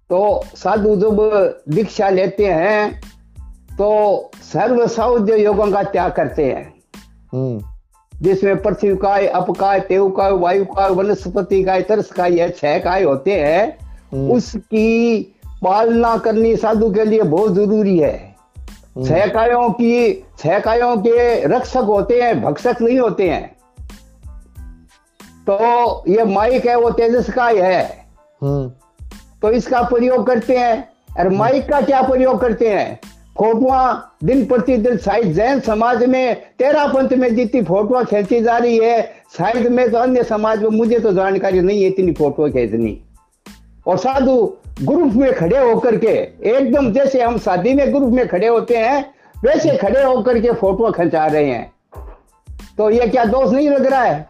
तो 0.09 0.43
साधु 0.55 0.95
जब 0.95 1.17
दीक्षा 1.69 2.09
लेते 2.09 2.45
हैं 2.45 3.01
तो 3.77 4.31
सर्व 4.53 4.87
सौद्य 4.87 5.43
योगों 5.43 5.71
का 5.71 5.83
त्याग 5.83 6.11
करते 6.11 6.45
हैं। 6.45 6.73
हम्म। 7.33 7.61
जिसमें 8.21 8.63
पृथ्वी 8.63 8.95
काय 8.95 9.27
अपकाय 9.27 9.79
तेव 9.79 10.09
काय 10.09 10.31
वायु 10.31 10.65
काय 10.65 10.89
वनस्पति 10.89 11.63
काय 11.63 11.81
तरस 11.81 12.11
काय 12.11 12.39
ये 12.39 12.49
छह 12.49 12.79
काय 12.79 13.03
होते 13.03 13.31
हैं 13.31 13.89
उसकी 14.29 15.17
पालना 15.63 16.17
करनी 16.17 16.55
साधु 16.55 16.89
के 16.91 17.05
लिए 17.05 17.21
बहुत 17.21 17.53
ज़रूरी 17.53 17.97
है। 17.97 18.35
सहकायों 18.99 19.69
की 19.69 20.23
सहकायों 20.43 20.95
के 20.97 21.45
रक्षक 21.47 21.83
होते 21.87 22.21
हैं 22.21 22.41
भक्षक 22.41 22.81
नहीं 22.81 22.99
होते 22.99 23.29
हैं। 23.29 23.59
तो 25.49 26.03
ये 26.07 26.23
माइक 26.23 26.65
है 26.65 26.75
वो 26.75 26.89
तेजस 26.89 27.29
काय 27.29 27.57
है 27.57 27.83
हम्म, 28.43 28.69
तो 29.41 29.51
इसका 29.51 29.81
प्रयोग 29.81 30.27
करते 30.27 30.57
हैं। 30.57 30.87
और 31.19 31.29
माइक 31.29 31.69
का 31.69 31.81
क्या 31.81 32.01
प्रयोग 32.01 32.39
करते 32.41 32.69
हैं? 32.69 32.99
फोटुआ 33.37 33.81
दिन 34.23 34.45
प्रतिदिन 34.45 34.97
शायद 34.97 35.33
जैन 35.33 35.59
समाज 35.59 36.03
में 36.05 36.35
तेरा 36.59 36.85
पंथ 36.87 37.09
में 37.09 37.35
जितनी 37.35 37.61
फोटुआ 37.61 38.03
खींची 38.03 38.41
जा 38.41 38.57
रही 38.57 38.77
है 38.77 39.01
शायद 39.37 39.67
में 39.67 39.89
तो 39.91 39.97
अन्य 39.97 40.23
समाज 40.23 40.63
में 40.63 40.69
मुझे 40.69 40.99
तो 40.99 41.13
जानकारी 41.13 41.61
नहीं 41.61 41.83
है 41.83 41.89
इतनी 41.89 42.11
फ़ोटो 42.11 42.49
खींचनी। 42.49 43.01
और 43.89 43.97
साधु 43.97 44.35
ग्रुप 44.81 45.13
में 45.13 45.33
खड़े 45.33 45.57
होकर 45.57 45.95
के 45.95 46.15
एकदम 46.49 46.91
जैसे 46.93 47.21
हम 47.21 47.37
शादी 47.37 47.73
में 47.73 47.93
ग्रुप 47.93 48.11
में 48.13 48.27
खड़े 48.27 48.47
होते 48.47 48.77
हैं 48.77 49.05
वैसे 49.45 49.77
खड़े 49.77 50.03
होकर 50.03 50.39
के 50.39 50.51
फ़ोटो 50.51 50.91
खिंचा 50.91 51.25
रहे 51.25 51.45
हैं। 51.45 51.71
तो 52.77 52.89
ये 52.89 53.07
क्या 53.07 53.25
दोष 53.25 53.51
नहीं 53.53 53.69
लग 53.69 53.85
रहा 53.85 54.03
है? 54.03 54.29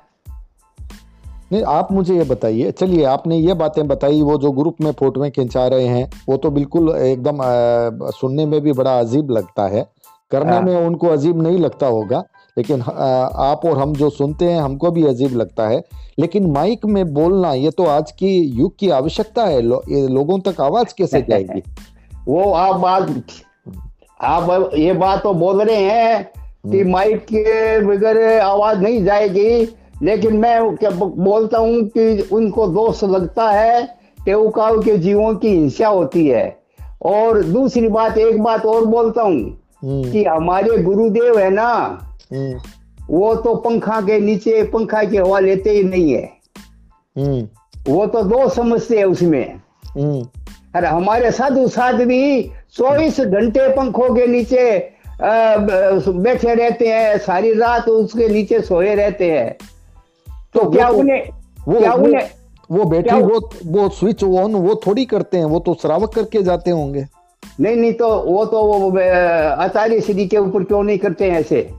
नहीं 1.51 1.63
आप 1.63 1.91
मुझे 1.91 2.15
ये 2.15 2.23
बताइए। 2.23 2.71
चलिए 2.71 3.03
आपने 3.05 3.37
ये 3.37 3.53
बातें 3.53 3.87
बताई 3.87 4.21
वो 4.21 4.37
जो 4.37 4.51
ग्रुप 4.51 4.75
में 4.81 4.91
फोटोएँ 4.91 5.29
खिंचा 5.31 5.67
रहे 5.67 5.85
हैं 5.85 6.09
वो 6.29 6.37
तो 6.37 6.49
बिल्कुल 6.49 6.95
एकदम 6.95 7.37
सुनने 8.11 8.45
में 8.45 8.59
भी 8.61 8.73
बड़ा 8.73 8.99
अजीब 8.99 9.31
लगता 9.31 9.67
है। 9.67 9.85
करने 10.31 10.51
हाँ। 10.51 10.61
में 10.61 10.75
उनको 10.75 11.07
अजीब 11.07 11.41
नहीं 11.41 11.57
लगता 11.57 11.87
होगा। 11.87 12.23
लेकिन 12.57 12.81
आप 12.81 13.61
और 13.65 13.77
हम 13.77 13.93
जो 13.93 14.09
सुनते 14.09 14.45
हैं 14.45 14.61
हमको 14.61 14.91
भी 14.91 15.05
अजीब 15.07 15.35
लगता 15.35 15.67
है। 15.67 15.83
लेकिन 16.19 16.51
माइक 16.51 16.85
में 16.85 17.13
बोलना 17.13 17.53
ये 17.53 17.71
तो 17.71 17.85
आज 17.85 18.11
की 18.11 18.39
युग 18.39 18.77
की 18.79 18.89
आवश्यकता 18.89 19.45
है। 19.45 19.61
लो, 19.61 19.81
ये 19.89 20.07
लोगों 20.07 20.39
तक 20.39 20.61
आवाज़ 20.61 20.93
कैसे 20.97 21.21
जाएगी? 21.21 21.61
वो 22.27 22.51
आप 22.53 22.75
बात 22.75 23.15
आप 24.21 24.71
ये 24.77 24.93
बात 24.93 25.23
तो 25.23 25.33
बोल 25.33 25.61
रहे 25.61 25.83
हैं 25.83 26.23
कि 26.71 26.83
माइक 26.83 27.23
के 27.23 27.79
बगैर 27.85 28.39
आवाज़ 28.39 28.79
नहीं 28.79 29.03
जाएगी। 29.03 29.75
लेकिन 30.03 30.37
मैं 30.37 30.75
क्या 30.77 30.89
बोलता 30.89 31.57
हूँ 31.57 31.81
कि 31.83 32.29
उनको 32.31 32.67
दोष 32.67 33.03
लगता 33.03 33.49
है 33.49 33.97
टेउकाव 34.25 34.81
के 34.83 34.97
जीवों 34.97 35.33
की 35.35 35.49
हिंसा 35.49 35.87
होती 35.87 36.27
है। 36.27 36.59
और 37.05 37.43
दूसरी 37.43 37.87
बात 37.87 38.17
एक 38.17 38.41
बात 38.43 38.65
और 38.65 38.85
बोलता 38.85 39.21
हूँ 39.21 39.57
हम्म, 39.83 40.11
कि 40.11 40.23
हमारे 40.23 40.77
गुरुदेव 40.77 41.37
है 41.39 41.49
ना 41.49 41.67
हम्म, 41.67 42.08
वो 43.09 43.35
तो 43.35 43.55
पंखा 43.55 44.01
के 44.01 44.19
नीचे 44.19 44.63
पंखा 44.63 45.03
की 45.03 45.17
हवा 45.17 45.39
लेते 45.39 45.69
ही 45.69 45.83
नहीं 45.83 46.11
है। 46.13 46.29
हम्म, 47.17 47.47
वो 47.93 48.05
तो 48.05 48.23
दो 48.23 48.49
समझते 48.49 48.97
है 48.97 49.05
उसमें। 49.05 49.55
हम्म, 49.85 50.27
अरे 50.75 50.87
हमारे 50.87 51.31
साधु 51.31 51.67
साध 51.67 51.95
भी 51.95 52.51
चौबीस 52.73 53.19
घंटे 53.19 53.67
पंखों 53.69 54.15
के 54.15 54.27
नीचे 54.27 54.91
बैठे 55.21 56.53
रहते 56.55 56.87
हैं 56.87 57.17
सारी 57.17 57.53
रात 57.53 57.89
उसके 57.89 58.29
नीचे 58.29 58.61
सोए 58.61 58.95
रहते 58.95 59.31
हैं। 59.31 59.57
तो 60.53 60.69
क्या 60.69 60.89
तो- 60.91 60.99
उन्हें 60.99 61.29
वो 61.67 61.79
क्या 61.79 61.93
उन्हें 61.93 62.27
वो 62.71 62.83
बैटरी 62.83 63.21
वो 63.21 63.49
वो 63.65 63.89
स्विच 63.89 64.23
ऑन 64.23 64.55
वो 64.55 64.75
थोड़ी 64.87 65.05
करते 65.05 65.37
हैं 65.37 65.45
वो 65.45 65.59
तो 65.59 65.73
श्रावक 65.73 66.13
करके 66.13 66.43
जाते 66.43 66.71
होंगे। 66.71 67.05
नहीं 67.59 67.75
नहीं 67.75 67.93
तो 67.93 68.07
वो 68.07 68.45
तो 68.45 68.63
वो 68.63 68.91
अ, 68.91 69.03
आचार्य 69.63 70.01
श्री 70.01 70.27
के 70.27 70.37
ऊपर 70.37 70.63
क्यों 70.63 70.83
नहीं 70.83 70.97
करते 70.97 71.25
हैं 71.25 71.39
ऐसे? 71.39 71.69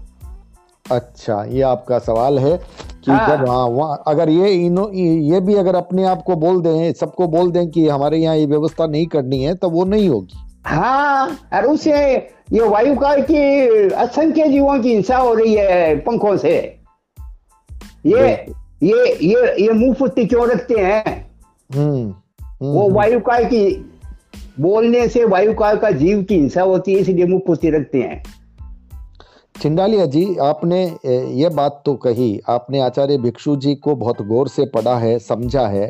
अच्छा 0.91 1.43
ये 1.45 1.63
आपका 1.63 1.99
सवाल 1.99 2.39
है 2.39 2.57
कि 3.05 3.11
हाँ। 3.11 3.27
जब 3.29 3.49
हाँ 3.49 3.67
वहाँ 3.67 4.03
अगर 4.07 4.29
ये 4.29 4.53
इनो 4.67 4.89
ये 4.95 5.41
भी 5.41 5.55
अगर 5.55 5.75
अपने 5.75 6.05
आप 6.05 6.23
को 6.23 6.37
बोल 6.37 6.61
दें 6.63 6.93
सबको 6.93 7.27
बोल 7.29 7.51
दें 7.51 7.71
कि 7.71 7.89
हमारे 7.89 8.19
यहाँ 8.19 8.37
ये 8.37 8.47
व्यवस्था 8.47 8.87
नहीं 8.87 9.07
करनी 9.07 9.43
है 9.43 9.55
तो 9.55 9.71
वो 9.71 9.85
नहीं 9.85 10.09
होगी। 10.09 10.39
हाँ 10.67 11.29
और 11.55 11.67
उससे 11.67 11.93
ये 12.53 12.69
वायु 12.69 12.95
काल 12.97 13.23
की 13.23 13.89
असंख्य 13.95 14.49
जीवों 14.49 14.79
की 14.83 14.93
हिंसा 14.95 15.17
हो 15.17 15.33
रही 15.35 15.55
है 15.55 15.97
पंखों 16.01 16.37
से। 16.37 16.57
ये 18.07 18.29
ये 18.83 19.15
ये 19.23 19.55
ये 19.63 19.73
मुँह 19.73 19.95
फुट्टी 19.95 20.27
क्यों 20.27 20.49
रखते 20.49 20.75
हैं? 20.75 21.05
हम्म 21.71 22.15
हम्म, 22.41 22.73
वो 22.73 22.89
वायु 22.91 23.21
काल 23.21 23.45
की 23.45 23.65
बोलने 24.61 25.07
से 25.09 25.25
वायु 25.25 25.55
काल 25.55 25.77
का 25.77 25.91
जीव 25.91 26.23
की 26.23 26.35
हिंसा 26.35 26.63
होती 26.63 26.95
है 26.95 27.01
इसलिए 27.01 27.27
मुँह 27.27 27.41
फुट्टी 27.47 27.71
रखते 27.71 27.99
हैं। 27.99 28.23
चिंडालिया 29.61 30.05
जी 30.07 30.23
आपने 30.41 30.85
ये 31.35 31.49
बात 31.49 31.83
तो 31.87 31.95
कही 31.95 32.29
आपने 32.49 32.81
आचार्य 32.81 33.17
भिक्षु 33.19 33.57
जी 33.57 33.75
को 33.77 33.95
बहुत 33.97 34.21
गौर 34.23 34.49
से 34.49 34.65
पढ़ा 34.67 34.97
है 34.99 35.19
समझा 35.19 35.67
है 35.67 35.89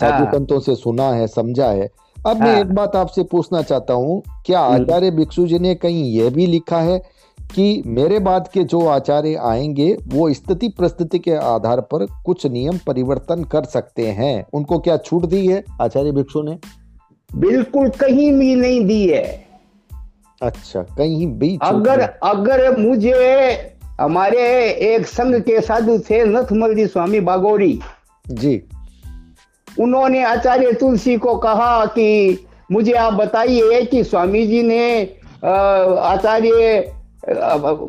साधु 0.00 0.24
हाँ। 0.24 0.32
संतों 0.32 0.60
से 0.60 0.74
सुना 0.74 1.10
है 1.10 1.26
समझा 1.26 1.66
है 1.66 1.88
अब 2.26 2.40
मैं 2.40 2.52
हाँ। 2.52 2.60
एक 2.60 2.72
बात 2.74 2.96
आपसे 2.96 3.22
पूछना 3.22 3.62
चाहता 3.62 3.94
हूँ 3.94 4.22
क्या 4.46 4.60
हम्म। 4.60 4.82
आचार्य 4.82 5.10
भिक्षु 5.10 5.46
जी 5.46 5.58
ने 5.58 5.74
कहीं 5.74 6.04
यह 6.12 6.30
भी 6.30 6.46
लिखा 6.46 6.80
है 6.80 6.98
कि 7.38 7.82
मेरे 7.88 8.18
बाद 8.18 8.48
के 8.48 8.64
जो 8.64 8.86
आचार्य 8.86 9.34
आएँगे 9.42 9.92
वो 10.06 10.32
स्थिति 10.32 10.68
परिस्थिति 10.68 11.18
के 11.18 11.34
आधार 11.46 11.80
पर 11.92 12.06
कुछ 12.24 12.46
नियम 12.46 12.78
परिवर्तन 12.86 13.44
कर 13.44 13.64
सकते 13.66 14.06
हैं 14.12 14.44
उनको 14.54 14.78
क्या 14.78 14.96
छूट 14.96 15.26
दी 15.26 15.46
है 15.46 15.62
आचार्य 15.80 16.12
भिक्षु 16.12 16.42
ने 16.42 16.58
बिल्कुल 17.30 17.88
कहीं 17.98 18.32
भी 18.32 18.54
नहीं 18.54 18.84
दी 18.86 19.06
है 19.06 19.49
अच्छा 20.42 20.82
कहीं 20.98 21.26
भी 21.38 21.58
अगर 21.62 22.00
अगर 22.00 22.76
मुझे 22.78 23.14
हमारे 24.00 24.42
एक 24.94 25.06
संघ 25.06 25.34
के 25.40 25.60
साधु 25.60 25.98
थे 25.98 26.24
नथमल 26.24 26.74
जी 26.74 26.86
स्वामी 26.86 27.20
बागोरी। 27.20 27.80
जी। 28.26 28.62
उन्होंने 29.80 30.22
आचार्य 30.24 30.72
तुलसी 30.72 31.16
को 31.16 31.34
कहा 31.36 31.84
कि 31.86 32.46
मुझे 32.72 32.92
आप 32.92 33.12
बताइए 33.12 33.82
कि 33.82 34.04
स्वामी 34.04 34.46
जी 34.46 34.62
ने 34.62 35.02
आचार्य 35.44 36.78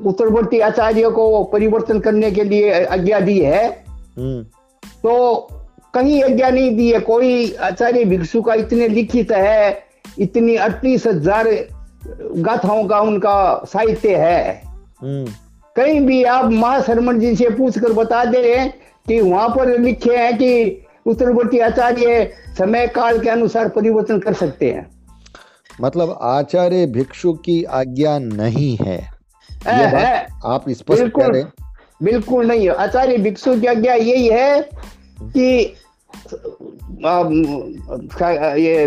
उत्तरवर्ती 0.05 0.59
आचार्य 0.59 1.09
को 1.09 1.43
परिवर्तन 1.43 1.99
करने 1.99 2.31
के 2.31 2.43
लिए 2.43 2.83
आज्ञा 2.85 3.19
दी 3.19 3.39
है? 3.39 3.67
हम्म। 4.17 4.43
तो 5.03 5.47
कहीं 5.93 6.23
आज्ञा 6.23 6.49
नहीं 6.49 6.75
दी 6.75 6.91
है? 6.91 6.99
कोई 6.99 7.53
आचार्य 7.53 8.05
भिक्षु 8.05 8.41
का 8.41 8.53
इतने 8.53 8.87
लिखित 8.87 9.31
है 9.31 9.83
इतनी 10.19 10.55
अड़तीस 10.55 11.07
हज़ार 11.07 11.47
गाथाओं 12.35 12.87
का 12.87 12.99
उनका 12.99 13.65
साहित्य 13.65 14.15
है। 14.15 14.61
हम्म। 15.01 15.31
कहीं 15.75 16.01
भी 16.01 16.23
आप 16.23 16.51
महाशरमण 16.51 17.19
जी 17.19 17.35
से 17.35 17.49
पूछ 17.49 17.79
कर 17.79 17.93
बता 17.93 18.25
दे 18.25 18.67
कि 19.07 19.21
वहाँ 19.21 19.49
पर 19.49 19.79
लिखे 19.79 20.17
हैं 20.17 20.37
कि 20.37 20.81
उत्तरवर्ती 21.05 21.59
आचार्य 21.59 22.31
समय 22.57 22.87
काल 22.87 23.19
के 23.19 23.29
अनुसार 23.29 23.69
परिवर्तन 23.69 24.19
कर 24.19 24.33
सकते 24.33 24.71
हैं। 24.71 24.91
मतलब 25.81 26.19
आचार्य 26.21 26.85
भिक्षु 26.85 27.33
की 27.33 27.63
आज्ञा 27.63 28.19
नहीं 28.19 28.77
है। 28.81 28.97
ये 29.51 29.71
है। 29.71 30.21
बात 30.21 30.41
आप 30.45 30.69
स्पष्ट 30.69 31.01
बिल्कुल। 31.01 31.23
करें 31.23 31.45
बिल्कुल 32.03 32.45
नहीं। 32.45 32.69
है 32.69 32.75
आचार्य 32.75 33.17
भिक्षु 33.17 33.61
की 33.61 33.67
आज्ञा 33.67 33.93
यही 33.93 34.27
है 34.27 34.69
कि 35.21 35.75
का- 37.03 38.57
ये 38.57 38.85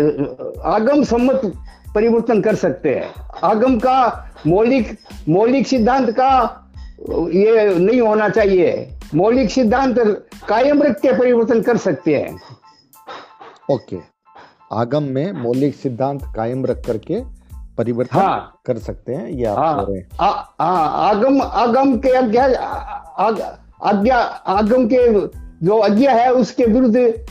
आगम 0.61 1.03
सम्मत 1.03 1.53
परिवर्तन 1.95 2.41
कर 2.41 2.55
सकते 2.55 2.95
हैं। 2.95 3.13
आगम 3.43 3.79
का 3.79 4.29
मौलिक 4.47 4.99
मौलिक 5.29 5.67
सिद्धांत 5.67 6.11
का 6.11 6.61
ये 7.11 7.75
नहीं 7.79 8.01
होना 8.01 8.29
चाहिए। 8.29 8.89
मौलिक 9.15 9.51
सिद्धांत 9.51 10.27
कायम 10.49 10.83
रख 10.83 10.99
के 10.99 11.17
परिवर्तन 11.17 11.61
कर 11.61 11.77
सकते 11.77 12.15
हैं। 12.15 12.39
ओके। 13.71 13.97
आगम 14.73 15.03
में 15.03 15.31
मौलिक 15.31 15.75
सिद्धांत 15.75 16.21
कायम 16.35 16.65
रख 16.65 16.85
करके 16.85 17.21
परिवर्तन 17.77 18.19
हाँ। 18.19 18.59
कर 18.65 18.77
सकते 18.77 19.13
हैं 19.13 19.29
ये 19.29 19.45
आप 19.45 19.57
हाँ। 19.57 19.87
आ- 20.27 20.53
हाँ 20.59 21.09
आगम 21.09 21.41
आगम 21.41 21.97
के 21.97 22.09
आग- 22.09 23.43
आज्ञा 23.83 24.17
आगम 24.47 24.87
के 24.87 25.27
जो 25.65 25.79
आज्ञा 25.79 26.11
है 26.11 26.33
उसके 26.33 26.65
विरुद्ध 26.65 27.25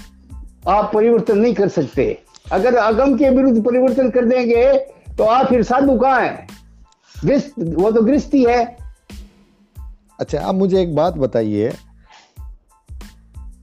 आप 0.68 0.90
परिवर्तन 0.94 1.38
नहीं 1.38 1.54
कर 1.54 1.68
सकते। 1.68 2.23
अगर 2.52 2.76
आगम 2.78 3.16
के 3.16 3.28
विरुद्ध 3.30 3.64
परिवर्तन 3.64 4.10
कर 4.10 4.24
देंगे 4.24 4.72
तो 5.18 5.24
आप 5.24 5.46
फिर 5.46 5.62
साधु 5.62 5.98
कहाँ 5.98 6.20
है? 6.20 6.46
गृहस्थ 7.24 7.54
वो 7.58 7.90
तो 7.90 8.02
गृहस्थी 8.02 8.44
है। 8.44 8.64
अच्छा 10.20 10.40
अब 10.40 10.54
मुझे 10.54 10.80
एक 10.82 10.94
बात 10.94 11.14
बताइए। 11.14 11.72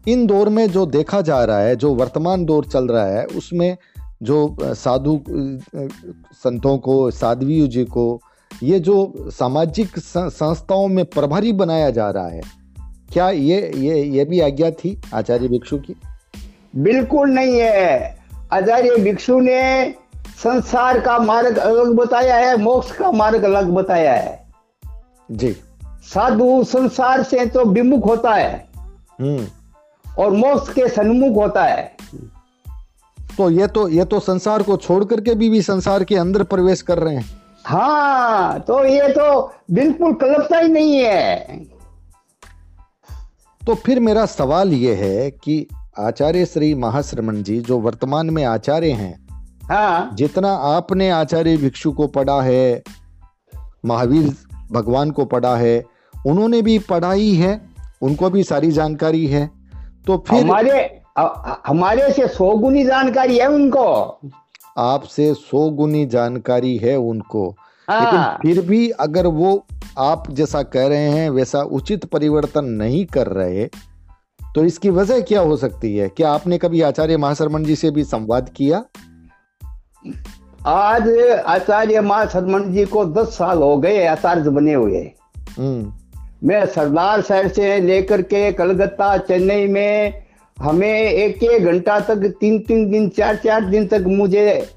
इन 0.08 0.26
दौर 0.28 0.50
में 0.50 0.68
जो 0.72 0.86
देखा 0.86 1.22
जा 1.22 1.44
रहा 1.46 1.60
है 1.60 1.76
जो 1.76 1.94
वर्तमान 1.96 2.46
दौर 2.46 2.66
चल 2.66 2.88
रहा 2.88 3.06
है 3.06 3.26
उसमें 3.26 3.78
जो 4.24 4.58
साधु 4.62 5.20
संतों 6.34 6.78
को 6.78 7.12
साध्वियों 7.12 7.68
जी 7.68 7.84
को 7.86 8.22
ये 8.64 8.80
जो 8.80 9.14
सामाजिक 9.32 10.00
संस्थाओं 10.00 10.88
में 10.88 11.06
प्रभारी 11.06 11.52
बनाया 11.54 11.90
जा 11.90 12.10
रहा 12.10 12.28
है 12.28 12.42
क्या 13.14 13.30
ये 13.30 13.72
ये 13.76 14.04
ये 14.04 14.26
भी 14.26 14.40
आज्ञा 14.40 14.72
थी 14.72 15.02
आचार्य 15.14 15.48
भिक्षु 15.48 15.78
की? 15.78 15.96
बिल्कुल 16.76 17.30
नहीं 17.30 17.60
है। 17.60 18.21
आचार्य 18.54 18.96
भिक्षु 18.96 19.40
ने 19.40 19.94
संसार 20.44 21.00
का 21.00 21.20
मार्ग 21.20 21.58
अलग 21.58 21.96
बताया 21.96 22.36
है 22.36 22.58
मोक्ष 22.58 22.92
का 22.92 23.12
मार्ग 23.12 23.44
अलग 23.44 23.70
बताया 23.70 24.14
है। 24.14 24.48
जी। 25.32 25.58
साधु 25.84 26.64
संसार 26.64 27.24
से 27.24 27.46
तो 27.46 27.66
विमुख 27.66 28.06
होता 28.06 28.34
है। 28.34 28.68
हम्म। 29.22 29.48
और 30.18 30.32
मोक्ष 30.32 30.74
के 30.74 30.88
सन्मुख 30.88 31.44
होता 31.44 31.64
है। 31.64 31.96
तो 33.38 33.50
ये 33.50 33.68
तो 33.68 33.88
ये 33.88 34.06
तो 34.06 34.20
संसार 34.20 34.64
को 34.64 34.78
छोड़ 34.78 35.06
करके 35.06 35.36
भी, 35.36 35.50
भी 35.50 35.62
संसार 35.62 36.04
के 36.04 36.16
अंदर 36.16 36.44
प्रवेश 36.44 36.82
कर 36.82 37.00
रहे 37.00 37.16
हैं। 37.16 37.42
हाँ 37.66 38.60
तो 38.60 38.86
ये 38.86 39.10
तो 39.10 39.54
बिल्कुल 39.72 40.14
कल्पना 40.14 40.58
ही 40.58 40.68
नहीं 40.68 40.98
है। 40.98 41.36
तो 43.66 43.76
फिर 43.76 44.00
मेरा 44.00 44.26
सवाल 44.26 44.74
ये 44.74 44.96
है 44.96 45.32
कि 45.32 45.68
आचार्य 46.00 46.46
श्री 46.46 46.76
महाश्रमण 46.76 47.44
जी 47.44 47.60
जो 47.60 47.80
वर्तमान 47.80 48.30
में 48.30 48.44
आचार्य 48.44 48.92
हैं 48.92 49.28
हाँ। 49.64 50.12
जितना 50.14 50.52
आपने 50.52 51.10
आचार्य 51.10 51.58
भिक्षु 51.58 51.92
को 51.92 52.08
पढ़ा 52.08 52.42
है 52.42 52.84
महावीर 53.86 54.36
भगवान 54.72 55.12
को 55.12 55.26
पढ़ा 55.26 55.56
है 55.56 55.86
उन्होंने 56.26 56.62
भी 56.62 56.80
पढ़ाई 56.80 57.32
है 57.32 57.62
उनको 58.02 58.30
भी 58.30 58.44
सारी 58.44 58.72
जानकारी 58.72 59.28
है 59.28 59.52
तो 60.08 60.26
फिर 60.28 60.44
हमारे 60.44 61.02
हमारे 61.68 62.12
से 62.12 62.28
सौ 62.28 62.52
गुनी 62.52 62.86
जानकारी 62.86 63.38
है 63.38 63.48
उनको। 63.48 64.20
आपसे 64.78 65.34
सौ 65.34 65.70
गुनी 65.70 66.06
जानकारी 66.06 66.78
है 66.78 66.96
उनको। 66.96 67.56
हाँ। 67.90 68.00
लेकिन 68.02 68.20
हाँ 68.20 68.40
फिर 68.42 68.62
भी 68.62 68.90
अगर 68.90 69.28
वो 69.28 69.66
आप 69.98 70.32
जैसा 70.32 70.64
कह 70.64 70.88
रहे 70.88 71.10
हैं 71.10 71.30
वैसा 71.30 71.62
उचित 71.62 72.06
परिवर्तन 72.06 72.66
नहीं 72.66 73.06
कर 73.06 73.28
रहे 73.28 73.70
तो 74.56 74.64
इसकी 74.66 74.90
वजह 74.90 75.20
क्या 75.20 75.42
हो 75.42 75.56
सकती 75.58 75.98
है? 75.98 76.10
क्या 76.10 76.32
आपने 76.32 76.58
कभी 76.58 76.82
आचार्य 76.82 77.18
महाशरमण 77.18 77.64
जी 77.64 77.76
से 77.76 77.92
भी 77.92 78.04
संवाद 78.04 78.50
किया? 78.50 78.84
आज 80.68 81.10
आचार्य 81.46 82.02
माँ 82.02 82.26
सदमन 82.26 82.72
जी 82.74 82.86
को 82.86 83.06
दस 83.06 83.28
साल 83.28 83.58
हो 83.58 83.78
गए 83.78 84.06
आचार्य 84.06 84.50
बने 84.50 84.74
हुए। 84.74 85.12
हम्म। 85.58 85.94
मैं 86.48 86.66
सरदार 86.66 87.22
शहर 87.22 87.48
से 87.48 87.80
लेकर 87.82 88.22
के 88.22 88.52
कलकत्ता 88.52 89.18
चेन्नई 89.18 89.68
में 89.68 90.24
हमें 90.62 91.02
एक 91.02 91.44
एक 91.44 91.64
घंटा 91.64 92.00
तक 92.00 92.26
तीन 92.40 92.60
तीन 92.60 92.92
दिन 92.92 93.10
चार 93.10 93.36
चार 93.36 93.66
दिन 93.66 93.88
तक 93.88 94.04
मुझे 94.08 94.68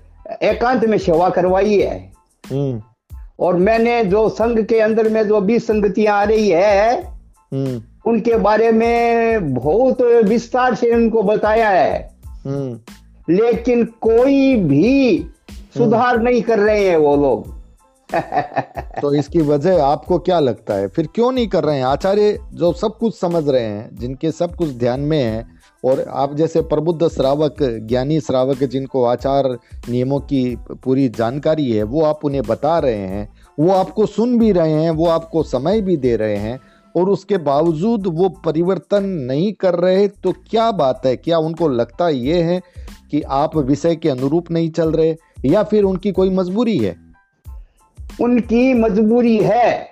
एकांत 0.43 0.85
में 0.85 0.99
सेवा 0.99 1.29
करवाई 1.31 1.81
है। 1.81 2.13
हम्म। 2.51 2.83
और 3.41 3.57
मैंने 3.57 4.05
जो 4.05 4.29
संघ 4.29 4.59
के 4.61 4.81
अंदर 4.81 5.09
में 5.09 5.27
जो 5.29 5.41
बीस 5.41 5.67
संगतियाँ 5.67 6.21
आ 6.21 6.25
रही 6.25 6.49
है 6.49 7.03
हम्म। 7.03 7.83
उनके 8.07 8.37
बारे 8.37 8.73
में 8.73 9.55
बहुत 9.55 10.01
विस्तार 10.03 10.75
से 10.75 10.95
उनको 10.95 11.23
बताया 11.23 11.69
है। 11.69 12.15
हम्म। 12.47 12.81
लेकिन 13.35 13.85
कोई 13.85 14.57
भी 14.57 15.27
सुधार 15.79 16.21
नहीं 16.23 16.43
कर 16.43 16.59
रहे 16.59 16.89
हैं 16.89 16.97
वो 16.97 17.17
लोग। 17.17 17.55
तो 19.03 19.15
इसकी 19.15 19.41
वजह 19.41 19.83
आपको 19.83 20.19
क्या 20.19 20.41
लगता 20.41 20.75
है? 20.75 20.89
फिर 20.89 21.09
क्यों 21.15 21.33
नहीं 21.33 21.49
कर 21.49 21.65
रहे 21.65 21.77
हैं? 21.77 21.85
आचार्य 21.85 22.39
जो 22.55 22.73
सब 22.73 22.99
कुछ 22.99 23.21
समझ 23.21 23.49
रहे 23.49 23.63
हैं 23.63 23.97
जिनके 23.97 24.31
सब 24.31 24.55
कुछ 24.55 24.69
ध्यान 24.69 25.01
में 25.01 25.23
है 25.23 25.55
और 25.85 26.05
आप 26.11 26.35
जैसे 26.35 26.61
प्रबुद्ध 26.61 27.09
श्रावक 27.09 27.57
ज्ञानी 27.63 28.21
श्रावक 28.21 28.65
जिनको 28.65 29.05
आचार 29.05 29.59
नियमों 29.89 30.21
की 30.21 30.57
पूरी 30.57 31.09
जानकारी 31.09 31.73
है 31.73 31.83
वो 31.83 32.03
आप 32.03 32.21
उन्हें 32.25 32.43
बता 32.43 32.79
रहे 32.79 32.97
हैं 32.97 33.33
वो 33.59 33.73
आपको 33.73 34.07
सुन 34.07 34.39
भी 34.39 34.53
रहे 34.53 34.73
हैं 34.73 34.91
वो 34.91 35.07
आपको 35.07 35.43
समय 35.43 35.81
भी 35.81 35.97
दे 35.97 36.17
रहे 36.17 36.37
हैं 36.37 36.61
और 36.97 37.09
उसके 37.09 37.37
बावजूद 37.39 38.07
वो 38.07 38.29
परिवर्तन 38.29 39.05
नहीं 39.05 39.53
कर 39.53 39.75
रहे 39.75 40.09
तो 40.09 40.33
क्या 40.33 40.71
बात 40.71 41.07
है? 41.07 41.17
क्या 41.17 41.39
उनको 41.39 41.69
लगता 41.69 42.09
ये 42.09 42.43
है 42.43 42.61
कि 43.11 43.23
आप 43.23 43.57
विषय 43.57 43.97
के 43.97 44.11
अनुरूप 44.11 44.51
नहीं 44.51 44.71
चल 44.71 44.93
रहे 44.93 45.17
या 45.45 45.63
फिर 45.63 45.85
उनकी 45.85 46.13
कोई 46.13 46.31
मजबूरी 46.31 46.79
है? 46.79 46.97
उनकी 48.21 48.75
मजबूरी 48.75 49.39
है। 49.39 49.89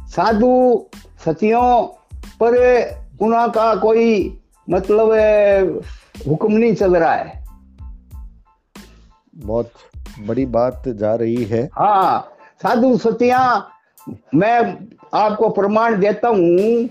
साधु 0.00 0.84
सतियों 1.24 1.86
पर 2.42 2.56
उनका 3.20 3.74
कोई 3.74 4.40
मतलब 4.70 5.10
हुक्म 6.28 6.52
नहीं 6.52 6.74
चल 6.74 6.96
रहा 6.96 7.14
है। 7.14 7.46
बहुत 9.36 9.70
बड़ी 10.26 10.46
बात 10.46 10.82
जा 10.88 11.14
रही 11.14 11.44
है। 11.44 11.68
हाँ 11.72 12.28
साधु 12.62 12.98
सतिया 12.98 13.70
मैं 14.34 14.76
आपको 15.14 15.48
प्रमाण 15.48 16.00
देता 16.00 16.28
हूँ 16.28 16.88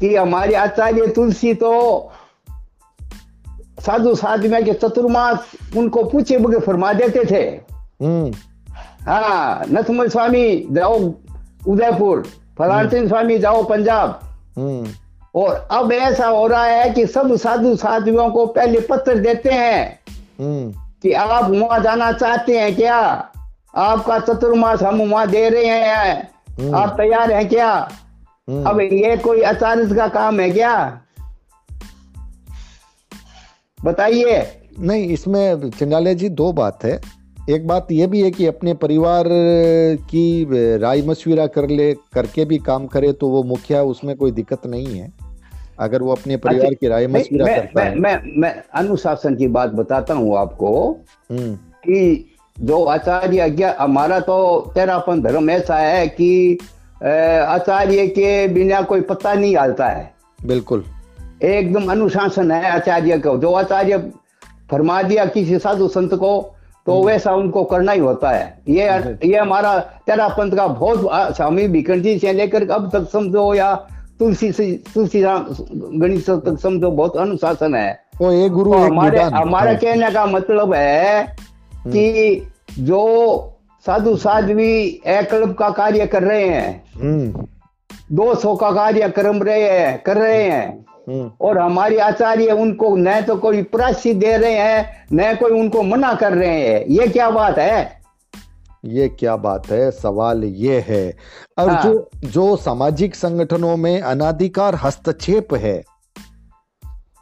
कि 0.00 0.16
हमारे 0.16 0.54
आचार्य 0.54 1.06
तुलसी 1.06 1.54
तो 1.54 2.12
साधु 3.80 4.14
साधुआ 4.14 4.60
के 4.60 4.72
चतुर्मास 4.72 5.52
उनको 5.76 6.04
पूछे 6.04 6.38
बगैर 6.38 6.60
फरमा 6.60 6.92
देते 6.92 7.24
थे। 7.30 7.60
हम्म। 8.04 8.32
हाँ 9.06 9.62
नथमल 9.72 10.08
स्वामी 10.08 10.68
जाओ 10.70 10.98
उदयपुर 11.68 12.26
फलान 12.58 12.88
सिंह 12.88 13.08
स्वामी 13.08 13.38
जाओ 13.38 13.64
पंजाब। 13.64 14.20
हम्म। 14.56 14.88
और 15.34 15.68
अब 15.70 15.92
ऐसा 15.92 16.26
हो 16.26 16.46
रहा 16.46 16.64
है 16.64 16.90
कि 16.90 17.06
सब 17.06 17.36
साधु 17.36 17.76
साधुओं 17.76 18.30
को 18.30 18.46
पहले 18.46 18.80
पत्र 18.80 19.18
देते 19.18 19.50
हैं 19.50 20.00
हम्म। 20.40 20.72
कि 21.02 21.12
आप 21.12 21.50
वहाँ 21.50 21.80
जाना 21.80 22.12
चाहते 22.12 22.58
हैं 22.58 22.76
क्या? 22.76 23.28
आपका 23.76 24.18
चतुर्मास 24.18 24.82
हम 24.82 25.02
वहाँ 25.02 25.28
दे 25.28 25.48
रहे 25.48 25.66
हैं। 25.66 26.14
हम्म। 26.14 26.37
आप 26.58 26.88
तैयार 26.88 27.32
हैं 27.32 27.48
क्या? 27.48 27.88
हम्म। 28.48 28.64
अब 28.64 28.80
ये 28.80 29.16
कोई 29.16 29.40
अचानक 29.40 29.96
का 29.96 30.08
काम 30.08 30.40
है 30.40 30.50
क्या? 30.50 31.00
बताइए। 33.84 34.62
नहीं 34.80 35.06
इसमें 35.06 35.70
चिंगाले 35.70 36.14
जी 36.14 36.28
दो 36.28 36.52
बात 36.52 36.84
है। 36.84 37.00
एक 37.50 37.66
बात 37.66 37.86
यह 37.92 38.06
भी 38.06 38.22
है 38.22 38.30
कि 38.30 38.46
अपने 38.46 38.74
परिवार 38.74 39.24
की 40.10 40.46
राय 40.76 41.02
मशविरा 41.02 41.46
कर 41.46 41.68
ले 41.68 41.94
करके 41.94 42.44
भी 42.44 42.58
काम 42.58 42.86
करे 42.86 43.12
तो 43.12 43.28
वो 43.28 43.42
मुखिया 43.42 43.82
उसमें 43.82 44.16
कोई 44.16 44.30
दिक्कत 44.30 44.66
नहीं 44.66 44.86
है 44.86 45.12
अगर 45.78 46.02
वो 46.02 46.12
अपने 46.12 46.36
परिवार 46.36 46.74
की 46.74 46.88
राय 46.88 47.06
मशविरा 47.06 47.46
करता 47.46 47.84
मैं, 47.84 47.90
है 47.90 47.98
मैं, 47.98 48.22
मैं 48.36 48.62
अनुशासन 48.74 49.36
की 49.36 49.48
बात 49.48 49.70
बताता 49.70 50.14
हूँ 50.14 50.38
आपको 50.38 50.90
हम्म। 51.30 51.54
कि 51.54 52.30
जो 52.60 52.84
आचार्य 52.86 53.40
आज्ञा 53.40 53.74
हमारा 53.80 54.18
तो 54.20 54.38
तेरापन 54.74 55.22
धर्म 55.22 55.50
ऐसा 55.50 55.76
है 55.76 56.06
कि 56.10 56.58
आचार्य 57.02 58.06
के 58.08 58.46
बिना 58.48 58.80
कोई 58.82 59.00
पता 59.00 59.34
नहीं 59.34 59.56
हालता 59.56 59.86
है 59.86 60.12
बिल्कुल 60.44 60.84
एकदम 61.44 61.90
अनुशासन 61.90 62.50
है 62.50 62.70
आचार्य 62.70 63.18
को 63.18 63.36
जो 63.38 63.52
आचार्य 63.54 63.98
फरमा 64.70 65.02
दिया 65.02 65.24
किसी 65.26 65.58
साधु 65.58 65.88
संत 65.88 66.14
को 66.14 66.30
तो 66.86 66.94
हम्म। 66.94 67.06
वैसा 67.06 67.32
उनको 67.34 67.62
करना 67.64 67.92
ही 67.92 68.00
होता 68.00 68.30
है 68.30 68.62
ये 68.68 68.84
ये 69.24 69.36
हमारा 69.36 69.78
तेरा 70.06 70.28
पंथ 70.28 70.56
का 70.56 70.66
बहुत 70.68 71.36
स्वामी 71.36 71.66
भिकन 71.68 72.02
जी 72.02 72.18
से 72.18 72.32
लेकर 72.32 72.68
अब 72.70 72.90
तक 72.92 73.08
समझो 73.10 73.52
या 73.54 73.74
तुलसी 74.18 74.50
से 74.52 74.70
तुलसी 74.94 75.22
राम 75.22 75.46
गणेश 76.00 76.24
तक 76.28 76.58
समझो 76.62 76.90
बहुत 76.90 77.16
अनुशासन 77.16 77.74
है 77.74 77.92
तो 78.18 78.32
एक 78.34 78.52
गुरु 78.52 78.72
तो। 78.72 78.78
हमारे 78.78 79.20
हाँ। 79.20 79.76
कहने 79.76 80.10
का 80.10 80.24
मतलब 80.26 80.74
है 80.74 81.36
कि 81.86 82.50
जो 82.78 83.54
साधु 83.86 84.16
साध्वी 84.16 84.72
एकल्प 85.06 85.56
का 85.58 85.70
कार्य 85.70 86.06
कर 86.06 86.22
रहे 86.22 86.48
हैं 86.48 86.84
हम्म। 86.96 87.46
दो 88.12 88.34
सौ 88.34 88.54
का 88.56 88.70
कार्य 88.70 89.08
कर 89.08 89.34
रहे 89.34 89.62
हैं 89.62 90.02
कर 90.02 90.16
रहे 90.16 90.42
हैं 90.42 90.86
हम्म। 91.08 91.30
और 91.40 91.58
हमारे 91.58 91.98
आचार्य 91.98 92.52
उनको 92.52 92.94
न 92.96 93.20
तो 93.20 93.36
कोई 93.36 93.62
प्राशी 93.62 94.14
दे 94.14 94.36
रहे 94.36 94.54
हैं 94.54 95.06
न 95.12 95.34
कोई 95.34 95.60
उनको 95.60 95.82
मना 95.82 96.12
कर 96.14 96.32
रहे 96.32 96.68
हैं। 96.68 96.84
ये 96.86 97.06
क्या 97.08 97.30
बात 97.30 97.58
है? 97.58 98.00
ये 98.84 99.08
क्या 99.08 99.36
बात 99.36 99.70
है? 99.70 99.90
सवाल 99.90 100.44
ये 100.44 100.84
है। 100.88 101.16
और 101.58 101.70
हाँ। 101.70 101.82
जो 101.82 102.08
जो 102.24 102.56
सामाजिक 102.56 103.14
संगठनों 103.14 103.76
में 103.76 104.00
अनाधिकार 104.00 104.74
हस्तक्षेप 104.74 105.54
है 105.54 105.82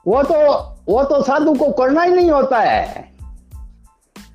वो 0.06 0.22
तो 0.22 0.40
वो 0.88 1.02
तो 1.04 1.22
साधु 1.22 1.54
को 1.54 1.70
करना 1.72 2.02
ही 2.02 2.12
नहीं 2.12 2.30
होता 2.30 2.58
है। 2.60 3.15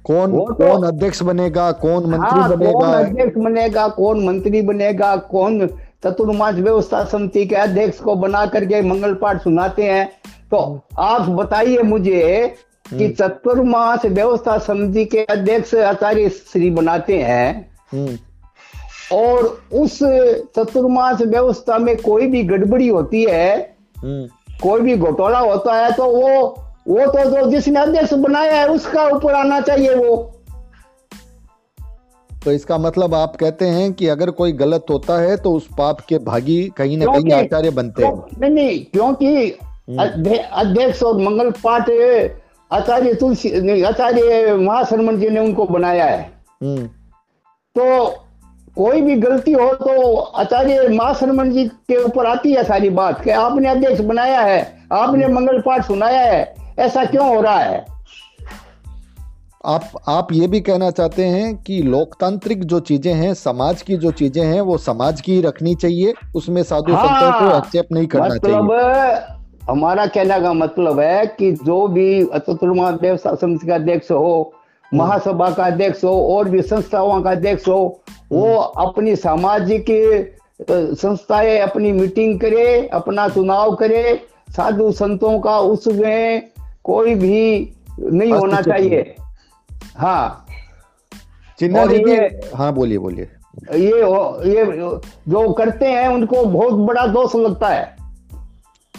कौन 0.05 0.31
तो- 0.31 0.55
कौन 0.57 0.83
अध्यक्ष 0.87 1.21
बनेगा 1.23 1.71
कौन 1.81 2.05
मंत्री 2.11 2.39
हाँ 2.39 2.57
कौन 2.57 2.93
अध्यक्ष 2.93 3.37
बनेगा 3.37 3.87
कौन 3.97 4.23
मंत्री 4.25 4.61
बनेगा 4.69 5.15
कौन 5.31 5.65
चतुर्मास 6.03 6.55
व्यवस्था 6.55 7.03
समिति 7.05 7.45
के 7.45 7.55
अध्यक्ष 7.55 7.99
को 7.99 8.15
बना 8.15 8.45
करके 8.53 8.81
मंगल 8.81 9.13
पाठ 9.13 9.41
सुनाते 9.43 9.83
हैं। 9.83 10.05
तो 10.51 10.57
आप 10.99 11.29
बताइए 11.29 11.81
मुझे 11.81 12.55
कि 12.89 12.95
हम्म। 12.95 13.13
चतुर्मास 13.13 14.05
व्यवस्था 14.05 14.57
समिति 14.57 15.05
के 15.05 15.23
अध्यक्ष 15.29 15.73
आचार्य 15.75 16.29
श्री 16.29 16.69
बनाते 16.71 17.17
हैं 17.21 17.69
हम्म, 17.91 18.17
और 19.17 19.43
उस 19.81 19.99
चतुर्मास 20.55 21.21
व्यवस्था 21.21 21.77
में 21.77 21.95
कोई 22.01 22.27
भी 22.27 22.43
गड़बड़ी 22.43 22.87
होती 22.87 23.23
है 23.29 23.53
हम्म, 24.03 24.27
कोई 24.63 24.81
भी 24.81 24.97
घोटाला 24.97 25.39
होता 25.39 25.75
है 25.75 25.91
तो 25.91 26.05
वो 26.11 26.55
वो 26.85 27.05
तो 27.07 27.23
जो 27.25 27.49
जिसने 27.51 27.79
अध्यक्ष 27.79 28.13
बनाया 28.13 28.53
है 28.53 28.67
उसका 28.67 29.05
ऊपर 29.07 29.33
आना 29.33 29.59
चाहिए 29.61 29.95
वो। 29.95 30.15
तो 32.31 32.51
इसका 32.51 32.77
मतलब 32.77 33.15
आप 33.15 33.35
कहते 33.35 33.65
हैं 33.65 33.91
कि 33.93 34.07
अगर 34.07 34.29
कोई 34.31 34.51
गलत 34.51 34.85
होता 34.89 35.19
है 35.19 35.35
तो 35.37 35.51
उस 35.53 35.67
पाप 35.77 35.99
के 36.01 36.17
भागी 36.19 36.61
कहीं 36.77 36.97
ना 36.97 37.05
कहीं 37.05 37.33
आचार्य 37.33 37.69
बनते 37.69 38.05
हैं। 38.05 38.39
नहीं 38.39 38.51
नहीं 38.51 38.79
क्योंकि 38.85 39.49
अध्यक्ष 40.53 41.03
और 41.03 41.17
मंगल 41.19 41.51
पाठ 41.63 41.89
आचार्य 42.71 43.13
तुलसी 43.13 43.81
आचार्य 43.83 44.55
महाशरमण 44.55 45.19
जी 45.19 45.29
ने 45.29 45.39
उनको 45.39 45.65
बनाया 45.65 46.05
है। 46.05 46.21
हम्म, 46.63 46.85
तो 46.85 48.07
कोई 48.77 49.01
भी 49.01 49.15
गलती 49.15 49.51
हो 49.51 49.73
तो 49.75 50.15
आचार्य 50.15 50.87
महाशरमण 50.87 51.51
जी 51.51 51.67
के 51.67 52.03
ऊपर 52.03 52.25
आती 52.25 52.53
है 52.53 52.63
सारी 52.63 52.89
बात 52.89 53.23
कि 53.23 53.29
आपने 53.29 53.67
अध्यक्ष 53.69 54.01
बनाया 54.01 54.41
है 54.41 54.59
आपने 54.93 55.27
मंगल 55.27 55.59
पाठ 55.61 55.85
सुनाया 55.85 56.21
है 56.21 56.60
ऐसा 56.79 57.05
क्यों 57.05 57.35
हो 57.35 57.41
रहा 57.41 57.59
है? 57.59 57.85
आप 59.65 59.89
आप 60.09 60.27
ये 60.33 60.47
भी 60.47 60.59
कहना 60.61 60.89
चाहते 60.91 61.25
हैं 61.25 61.55
कि 61.57 61.81
लोकतांत्रिक 61.81 62.63
जो 62.63 62.79
चीज़ें 62.79 63.13
हैं 63.13 63.33
समाज 63.33 63.81
की 63.81 63.97
जो 63.97 64.11
चीज़ें 64.11 64.43
हैं 64.43 64.61
वो 64.61 64.77
समाज 64.77 65.21
की 65.21 65.33
ही 65.33 65.41
रखनी 65.41 65.75
चाहिए। 65.75 66.13
उसमें 66.35 66.63
साधु 66.63 66.93
हाँ, 66.93 67.05
संतों 67.05 67.39
को 67.39 67.55
हस्तक्षेप 67.55 67.91
नहीं 67.91 68.07
करना 68.07 68.25
मतलब 68.25 68.69
चाहिए। 68.69 69.41
हमारा 69.71 70.05
कहने 70.05 70.39
का 70.41 70.53
मतलब 70.53 70.99
है 70.99 71.25
कि 71.25 71.51
जो 71.51 71.87
भी 71.87 72.23
व्यवस्था 72.23 73.35
समिति 73.35 73.67
का 73.67 73.75
अध्यक्ष 73.75 74.11
हो 74.11 74.53
महासभा 74.93 75.49
का 75.49 75.65
अध्यक्ष 75.65 76.03
हो 76.03 76.37
और 76.37 76.49
भी 76.49 76.61
संस्थाओं 76.61 77.21
का 77.21 77.31
अध्यक्ष 77.31 77.67
हो 77.67 78.01
वो 78.31 78.55
अपनी 78.55 79.15
सामाजिक 79.15 79.85
संस्थाएँ 80.71 81.59
अपनी 81.59 81.91
मीटिंग 81.91 82.39
करे 82.39 82.87
अपना 82.87 83.27
चुनाव 83.29 83.75
करे 83.75 84.21
साधु 84.49 84.91
संतों 84.91 85.39
का 85.39 85.59
उसमें 85.59 86.49
कोई 86.83 87.15
भी 87.15 87.73
नहीं 87.99 88.33
होना 88.33 88.61
चाहिए। 88.61 89.15
हाँ। 89.95 90.45
चिन्ना 91.59 91.85
दीदी 91.85 92.11
ये- 92.11 92.55
हाँ 92.55 92.73
बोलिए 92.73 92.97
बोलिए। 92.97 93.29
ये 93.75 93.97
ये 94.49 94.65
जो 95.31 95.53
करते 95.53 95.85
हैं 95.85 96.07
उनको 96.07 96.45
बहुत 96.45 96.73
बड़ा 96.73 97.07
दोष 97.07 97.35
लगता 97.35 97.67
है। 97.67 97.95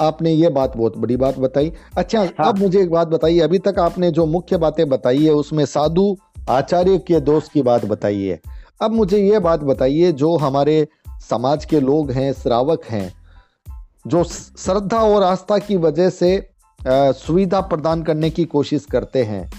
आपने 0.02 0.30
ये 0.30 0.48
बात 0.48 0.76
बहुत 0.76 0.98
बड़ी 0.98 1.16
बात 1.16 1.38
बताई। 1.38 1.72
अच्छा 1.98 2.20
हाँ। 2.20 2.48
अब 2.48 2.58
मुझे 2.58 2.82
एक 2.82 2.90
बात 2.90 3.08
बताइए। 3.08 3.40
अभी 3.40 3.58
तक 3.58 3.78
आपने 3.78 4.10
जो 4.10 4.26
मुख्य 4.26 4.56
बातें 4.56 4.88
बताई 4.88 5.24
है 5.24 5.32
उसमें 5.32 5.66
साधु 5.66 6.16
आचार्य 6.50 6.98
के 6.98 7.20
दोस्त 7.20 7.52
की 7.52 7.62
बात 7.62 7.84
बताई 7.84 8.22
है 8.22 8.40
अब 8.82 8.90
मुझे 8.90 9.18
ये 9.18 9.38
बात 9.38 9.60
बताइए 9.60 10.12
जो 10.12 10.36
हमारे 10.36 10.88
समाज 11.30 11.64
के 11.64 11.80
लोग 11.80 12.10
हैं 12.10 12.32
श्रावक 12.32 12.84
हैं 12.84 13.14
जो 14.06 14.24
श्रद्धा 14.24 14.98
और 14.98 15.22
आस्था 15.22 15.58
की 15.58 15.76
वजह 15.76 16.10
से 16.10 16.51
सुविधा 16.88 17.60
प्रदान 17.60 18.02
करने 18.02 18.30
की 18.30 18.44
कोशिश 18.44 18.84
करते 18.84 19.22
हैं। 19.22 19.50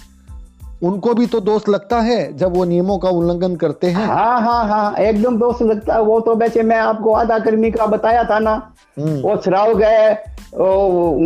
उनको 0.82 1.14
भी 1.14 1.26
तो 1.26 1.40
दोष 1.40 1.68
लगता 1.68 2.00
है 2.00 2.36
जब 2.36 2.56
वो 2.56 2.64
नियमों 2.64 2.98
का 2.98 3.08
उल्लंघन 3.08 3.54
करते 3.56 3.86
हैं। 3.86 4.06
हाँ 4.06 4.40
हाँ 4.40 4.66
हाँ 4.68 4.94
एकदम 4.94 5.38
दोस्त 5.38 5.62
लगता 5.62 5.94
है। 5.94 6.02
वो 6.02 6.20
तो 6.20 6.34
वैसे 6.34 6.62
मैं 6.62 6.76
आपको 6.76 7.12
आधा 7.12 7.38
कर्मी 7.38 7.70
का 7.70 7.86
बताया 7.86 8.24
था 8.24 8.38
ना। 8.38 8.52
हम्म, 8.98 9.20
वो 9.20 9.36
श्रावक 9.36 9.82
है 9.82 10.12
वो, 10.54 11.18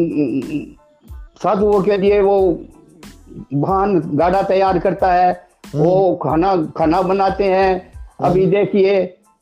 साधुओं 1.43 1.83
के 1.83 1.97
लिए 1.97 2.21
वो 2.21 2.41
भान 3.55 4.01
गाड़ा 4.15 4.43
तैयार 4.43 4.79
करता 4.79 5.13
है। 5.13 5.33
वो 5.75 6.15
खाना 6.17 6.55
खाना 6.77 7.03
बनाते 7.03 7.45
हैं। 7.45 7.93
अभी 8.21 8.47
देखिए 8.47 8.95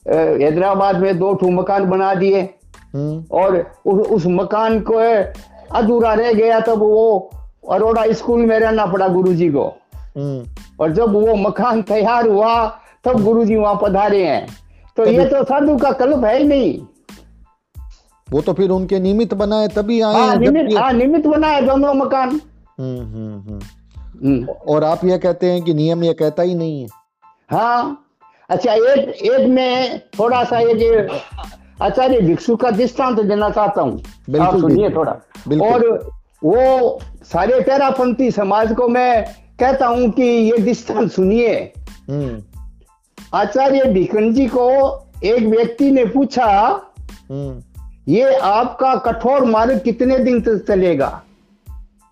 हैदराबाद 0.07 0.97
में 0.97 1.19
दो 1.19 1.35
ठू 1.35 1.51
मकान 1.51 1.91
बना 1.91 2.15
दिए। 2.15 2.41
हम्म, 2.95 3.25
और 3.33 3.57
उस, 3.87 4.07
उस 4.07 4.25
मकान 4.27 4.81
को 4.81 5.01
अधूरा 5.73 6.15
रह 6.15 6.33
गया 6.33 6.61
तब 6.61 6.79
वो 6.79 7.31
अरोड़ा 7.71 8.13
स्कूल 8.13 8.41
में 8.41 8.59
रहना 8.59 8.87
पड़ा 8.87 9.09
गुरुजी 9.09 9.49
को। 9.49 9.77
हम्म। 10.17 10.47
और 10.81 10.93
जब 10.93 11.13
वो 11.13 11.35
मकान 11.35 11.83
तैयार 11.83 12.29
हुआ 12.29 12.81
तब 13.05 13.25
गुरुजी 13.25 13.57
वहाँ 13.57 13.81
पधारे 13.83 14.27
हैं। 14.27 14.47
तो 14.97 15.05
ये 15.07 15.25
तो 15.25 15.45
साधु 15.45 15.77
का 15.77 15.93
कल्प 15.93 16.25
है 16.25 16.39
ही 16.39 16.45
नहीं। 16.45 16.81
वो 18.31 18.41
तो 18.41 18.53
फिर 18.53 18.71
उनके 18.71 19.01
निमित्त 19.01 19.35
बनाए 19.35 19.69
तभी 19.69 20.01
आए 20.01 20.15
हाँ 20.15 20.37
हैं, 20.37 20.77
हाँ 20.77 20.93
निमित्त 20.93 21.27
बना 21.27 21.47
है 21.47 21.67
दोनों 21.67 21.95
मकान। 21.95 22.41
हम्म, 22.81 23.01
हम्म, 23.01 23.41
हम्म। 23.41 23.61
हम्म, 24.25 24.49
और 24.69 24.85
आप 24.85 25.05
ये 25.05 25.19
कहते 25.19 25.47
हैं 25.47 25.63
कि 25.63 25.75
नियम 25.75 26.05
ये 26.05 26.13
कहता 26.13 26.43
ही 26.43 26.55
नहीं 26.55 26.83
है। 26.83 26.89
हाँ। 27.51 28.03
अच्छा 28.49 28.73
एक 28.73 29.09
एक 29.09 29.49
में 29.49 30.01
थोड़ा 30.19 30.45
सा 30.45 30.59
ये 30.59 30.75
जो 30.75 31.15
आचार्य 31.83 32.21
भिक्षु 32.21 32.57
का 32.57 32.71
दृष्टांत 32.71 33.21
देना 33.21 33.51
चाहता 33.51 33.83
हूँ। 33.83 33.99
आप 34.41 34.61
सुनिए 34.61 34.91
थोड़ा। 34.91 35.13
और 35.63 36.11
वो 36.45 37.01
सारे 37.25 37.61
तेरापंथी 37.61 38.31
समाज 38.31 38.75
को 38.75 38.89
मैं 38.89 39.25
कहता 39.61 39.87
हूँ 39.87 40.11
कि 40.11 40.23
ये 40.23 40.59
दृष्टांत 40.59 41.13
सुनिए। 41.13 41.73
हम्म, 42.11 42.43
आचार्य 43.35 43.85
भिकन 43.85 44.33
जी 44.35 44.47
को 44.47 44.69
एक 45.25 45.43
व्यक्ति 45.43 45.91
ने 45.91 46.05
पूछा 46.05 46.47
हम्म, 47.31 47.63
ये 48.09 48.35
आपका 48.35 48.95
कठोर 48.97 49.45
मार्ग 49.45 49.81
कितने 49.81 50.19
दिन 50.19 50.41
तक 50.41 50.65
चलेगा? 50.69 51.23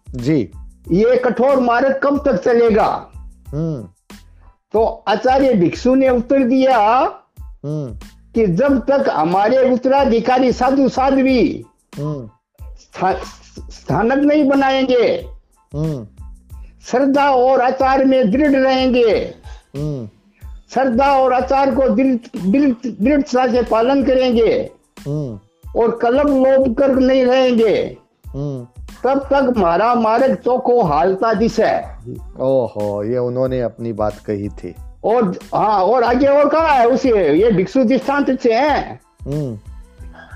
जी। 0.08 0.50
ये 0.90 1.16
कठोर 1.16 1.60
मार्ग 1.60 2.00
कब 2.02 2.22
तक 2.24 2.42
चलेगा? 2.42 3.06
हम्म, 3.48 3.88
तो 4.72 5.04
आचार्य 5.08 5.54
भिक्षु 5.54 5.94
ने 5.94 6.08
उत्तर 6.08 6.38
दिया 6.38 7.00
कि 8.34 8.46
जब 8.46 8.86
तक 8.86 9.04
हमारे 9.10 9.72
उत्तराधिकारी 9.72 10.52
साधु 10.52 10.88
साध्वी 10.88 11.64
हम्म, 11.98 12.30
स्था- 12.74 13.18
स्थानक 13.70 14.18
नहीं 14.18 14.48
बनाएँगे 14.48 15.26
हम्म, 15.74 16.06
श्रद्धा 16.86 17.30
और 17.30 17.60
आचार 17.60 18.04
में 18.04 18.30
दृढ़ 18.30 18.52
रहेंगे 18.52 19.34
हम्म, 19.76 20.08
श्रद्धा 20.70 21.20
और 21.20 21.32
आचार 21.32 21.74
को 21.74 21.88
दृढ़- 21.88 22.46
दृढ़- 22.46 23.00
दृढ़ता 23.00 23.52
से 23.52 23.62
पालन 23.62 24.04
करेंगे 24.04 24.70
और 25.76 25.98
कलम 26.02 26.44
लोभ 26.44 26.74
कर 26.74 26.94
नहीं 26.94 27.26
रहेंगे। 27.26 27.96
तब 29.04 29.18
तक 29.18 29.54
हमारा 29.56 29.94
मार्ग 29.94 30.34
चौको 30.34 30.82
हालता 30.82 31.34
दिश 31.34 31.60
ओहो 32.40 33.04
ये 33.04 33.18
उन्होंने 33.18 33.60
अपनी 33.60 33.92
बात 33.92 34.14
कही 34.14 34.48
थी। 34.48 34.74
और 35.04 35.38
हाँ 35.54 35.80
और 35.80 36.04
आगे 36.04 36.26
और 36.26 36.48
कहा 36.48 36.72
है? 36.72 36.88
उसे 36.88 37.34
ये 37.40 37.50
भिक्षु 37.50 37.84
दृष्टांत 37.84 38.40
से 38.40 38.54
है। 38.54 39.00
हम्म, 39.26 39.58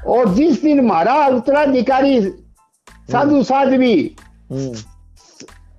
और 0.07 0.35
जिस 0.35 0.63
दिन 0.63 0.81
हमारा 0.81 1.27
उत्तराधिकारी 1.27 2.23
साधु 3.13 3.43
साध्वी 3.43 4.17
हम्म, 4.51 4.75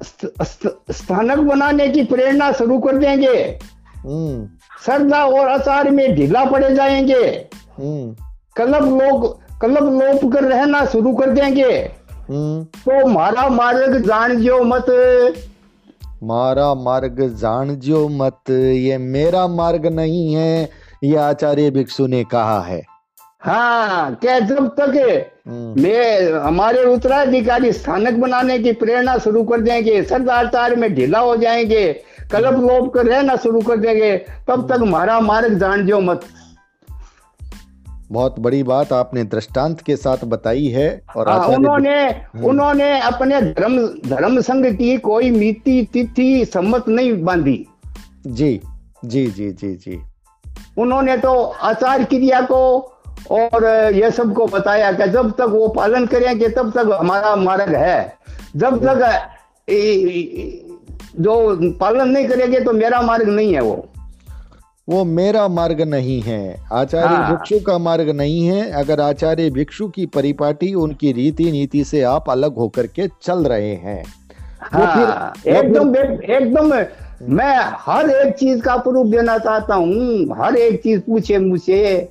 स्त- 0.03 0.43
स्त- 0.43 0.91
स्थानक 0.91 1.37
बनाने 1.37 1.89
की 1.89 2.03
प्रेरणा 2.03 2.51
शुरू 2.51 2.79
कर 2.79 2.97
देंगे। 2.97 3.59
हम्म, 3.97 4.49
श्रद्धा 4.85 5.25
और 5.25 5.47
आचार 5.47 5.91
में 5.91 6.15
ढीला 6.15 6.45
पड़े 6.45 6.75
जाएँगे। 6.75 7.47
हम्म, 7.79 8.15
कलब 8.55 9.01
लोग 9.01 9.39
कलब 9.61 10.01
लोप 10.01 10.33
कर 10.33 10.43
रहना 10.43 10.85
शुरू 10.85 11.15
कर 11.15 11.29
देंगे। 11.29 11.91
हम्म, 12.11 12.63
तो 12.63 13.07
मारा 13.07 13.49
मार्ग 13.49 13.99
जान 14.07 14.35
जो 14.35 14.63
मत। 14.63 14.85
मारा 16.23 16.73
मार्ग 16.73 17.19
जान 17.39 17.75
जो 17.75 18.07
मत 18.09 18.49
ये 18.49 18.97
मेरा 18.97 19.47
मार्ग 19.47 19.85
नहीं 19.85 20.33
है 20.33 20.69
ये 21.03 21.15
आचार्य 21.15 21.69
भिक्षु 21.71 22.07
ने 22.07 22.23
कहा 22.23 22.59
है। 22.61 22.81
हाँ 23.41 24.15
क्या 24.15 24.39
जब 24.39 24.67
तक 24.79 24.95
हम्म, 25.47 25.81
मैं 25.81 26.33
हमारे 26.33 26.83
उत्तराधिकारी 26.83 27.71
स्थानक 27.71 28.13
बनाने 28.13 28.57
की 28.59 28.71
प्रेरणा 28.71 29.17
शुरू 29.17 29.43
कर 29.43 29.61
देंगे 29.61 30.01
सरदार 30.03 30.45
तार 30.45 30.75
में 30.75 30.93
ढीला 30.95 31.19
हो 31.19 31.35
जाएँगे 31.37 31.93
कलप 32.31 32.59
लोप 32.59 32.93
कर 32.93 33.05
रहना 33.05 33.35
शुरू 33.35 33.61
कर 33.61 33.77
देंगे 33.77 34.17
तब 34.47 34.67
तक 34.71 34.81
हमारा 34.81 35.19
मार्ग 35.19 35.57
जान 35.59 35.85
जो 35.87 35.99
मत। 35.99 36.21
बहुत 38.11 38.39
बड़ी 38.39 38.63
बात 38.63 38.93
आपने 38.93 39.23
दृष्टांत 39.23 39.81
के 39.81 39.95
साथ 39.95 40.17
बताई 40.25 40.65
है 40.65 41.01
और 41.15 41.29
हाँ, 41.29 41.39
आचार्य 41.39 41.55
उन्होंने 41.55 42.21
उन्होंने 42.43 42.99
अपने 42.99 43.41
धर्म 43.41 43.87
धर्म 43.87 44.41
संघ 44.41 44.77
की 44.77 44.97
कोई 44.97 45.31
मिति 45.31 45.87
तिथि 45.93 46.45
सम्मत 46.45 46.85
नहीं 46.87 47.23
बांधी। 47.23 47.65
जी 48.27 48.61
जी 49.05 49.27
जी 49.27 49.51
जी 49.51 49.75
जी। 49.75 49.99
उन्होंने 50.77 51.17
तो 51.17 51.43
आचार 51.43 52.03
क्रिया 52.03 52.41
को 52.41 52.79
और 53.31 53.65
ये 53.93 54.11
सबको 54.11 54.47
बताया 54.47 54.91
कि 54.91 55.07
जब 55.07 55.31
तक 55.31 55.41
वो 55.41 55.67
पालन 55.67 56.05
करेंगे 56.05 56.49
तब 56.49 56.71
तक 56.71 56.97
हमारा 56.99 57.35
मार्ग 57.35 57.75
है। 57.75 58.13
जब 58.55 58.85
तक 58.85 59.27
ई- 59.69 60.65
जो 61.19 61.57
पालन 61.77 62.09
नहीं 62.09 62.27
करेंगे 62.27 62.59
तो 62.59 62.73
मेरा 62.73 63.01
मार्ग 63.01 63.29
नहीं 63.29 63.53
है 63.53 63.61
वो। 63.61 63.89
वो 64.89 65.05
मेरा 65.05 65.47
मार्ग 65.47 65.81
नहीं 65.81 66.21
है। 66.21 66.61
आचार्य 66.73 67.07
हाँ। 67.07 67.31
भिक्षु 67.31 67.65
का 67.65 67.77
मार्ग 67.77 68.09
नहीं 68.09 68.45
है। 68.47 68.71
अगर 68.71 68.99
आचार्य 68.99 69.49
भिक्षु 69.49 69.87
की 69.87 70.05
परिपाटी 70.05 70.73
उनकी 70.73 71.11
रीति 71.11 71.51
नीति 71.51 71.83
से 71.83 72.01
आप 72.01 72.25
अलग 72.29 72.55
होकर 72.55 72.87
के 72.87 73.09
चल 73.21 73.39
रहे 73.39 73.75
हैं 73.75 74.05
हाँ। 74.61 75.33
एकदम 75.47 75.95
एकदम 76.35 76.73
मैं 77.35 77.57
हर 77.59 78.09
एक 78.09 78.35
चीज़ 78.35 78.61
का 78.61 78.77
प्रूफ 78.77 79.07
देना 79.07 79.37
चाहता 79.37 79.75
हूँ। 79.75 80.35
हर 80.37 80.55
एक 80.55 80.83
चीज़ 80.83 80.99
पूछे 80.99 81.37
मुझसे। 81.37 82.09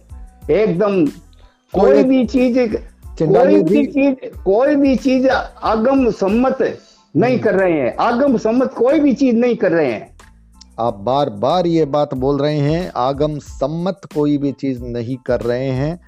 एकदम 0.50 1.06
कोई 1.06 1.92
कोई- 1.92 2.06
भी 2.06 2.26
चीज़ 2.26 2.76
कोई 3.22 3.62
भी 3.62 3.86
चीज़ 3.86 4.14
कोई 4.38 4.76
भी 4.76 4.96
चीज़ 4.96 5.28
आगम 5.62 6.10
सम्मत 6.10 6.78
नहीं 7.16 7.38
कर 7.38 7.54
रहे 7.54 7.72
हैं। 7.72 7.96
आगम 7.96 8.36
सम्मत 8.36 8.74
कोई 8.74 9.00
भी 9.00 9.12
चीज़ 9.12 9.36
नहीं 9.36 9.56
कर 9.56 9.72
रहे 9.72 9.92
हैं। 9.92 10.17
आप 10.80 10.94
बार 10.94 11.30
बार 11.30 11.66
ये 11.66 11.84
बात 11.84 12.12
बोल 12.14 12.38
रहे 12.38 12.58
हैं 12.58 12.90
आगम 12.96 13.38
सम्मत 13.38 14.00
कोई 14.14 14.36
भी 14.38 14.52
चीज़ 14.52 14.82
नहीं 14.82 15.16
कर 15.16 15.40
रहे 15.40 15.70
हैं। 15.70 16.00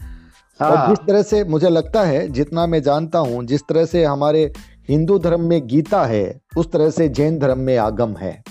हाँ। 0.61 0.71
और 0.71 0.89
जिस 0.89 0.99
तरह 1.07 1.23
से 1.23 1.43
मुझे 1.45 1.69
लगता 1.69 2.03
है 2.03 2.27
जितना 2.29 2.67
मैं 2.67 2.83
जानता 2.83 3.19
हूँ 3.19 3.45
जिस 3.45 3.63
तरह 3.69 3.85
से 3.85 4.05
हमारे 4.05 4.53
हिंदू 4.89 5.19
धर्म 5.19 5.41
में 5.41 5.67
गीता 5.67 6.05
है 6.05 6.41
उस 6.57 6.71
तरह 6.73 6.91
से 6.91 7.09
जैन 7.09 7.39
धर्म 7.39 7.59
में 7.59 7.77
आगम 7.77 8.17
है। 8.17 8.43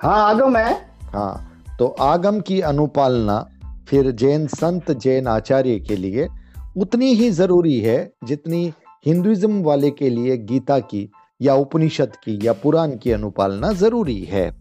हाँ 0.00 0.18
आगम 0.28 0.56
है। 0.56 0.72
हाँ 1.02 1.66
तो 1.78 1.86
आगम 1.86 2.40
की 2.40 2.60
अनुपालना 2.60 3.46
फिर 3.88 4.10
जैन 4.10 4.46
संत 4.46 4.90
जैन 4.90 5.26
आचार्य 5.26 5.78
के 5.78 5.96
लिए 5.96 6.28
उतनी 6.76 7.12
ही 7.14 7.30
ज़रूरी 7.30 7.78
है 7.80 8.12
जितनी 8.24 8.72
हिंदुइज्म 9.06 9.62
वाले 9.62 9.90
के 9.90 10.10
लिए 10.10 10.36
गीता 10.36 10.78
की 10.78 11.10
या 11.42 11.54
उपनिषद 11.54 12.16
की 12.16 12.38
या 12.42 12.52
पुराण 12.52 12.96
की 12.96 13.12
अनुपालना 13.12 13.72
ज़रूरी 13.72 14.20
है। 14.24 14.59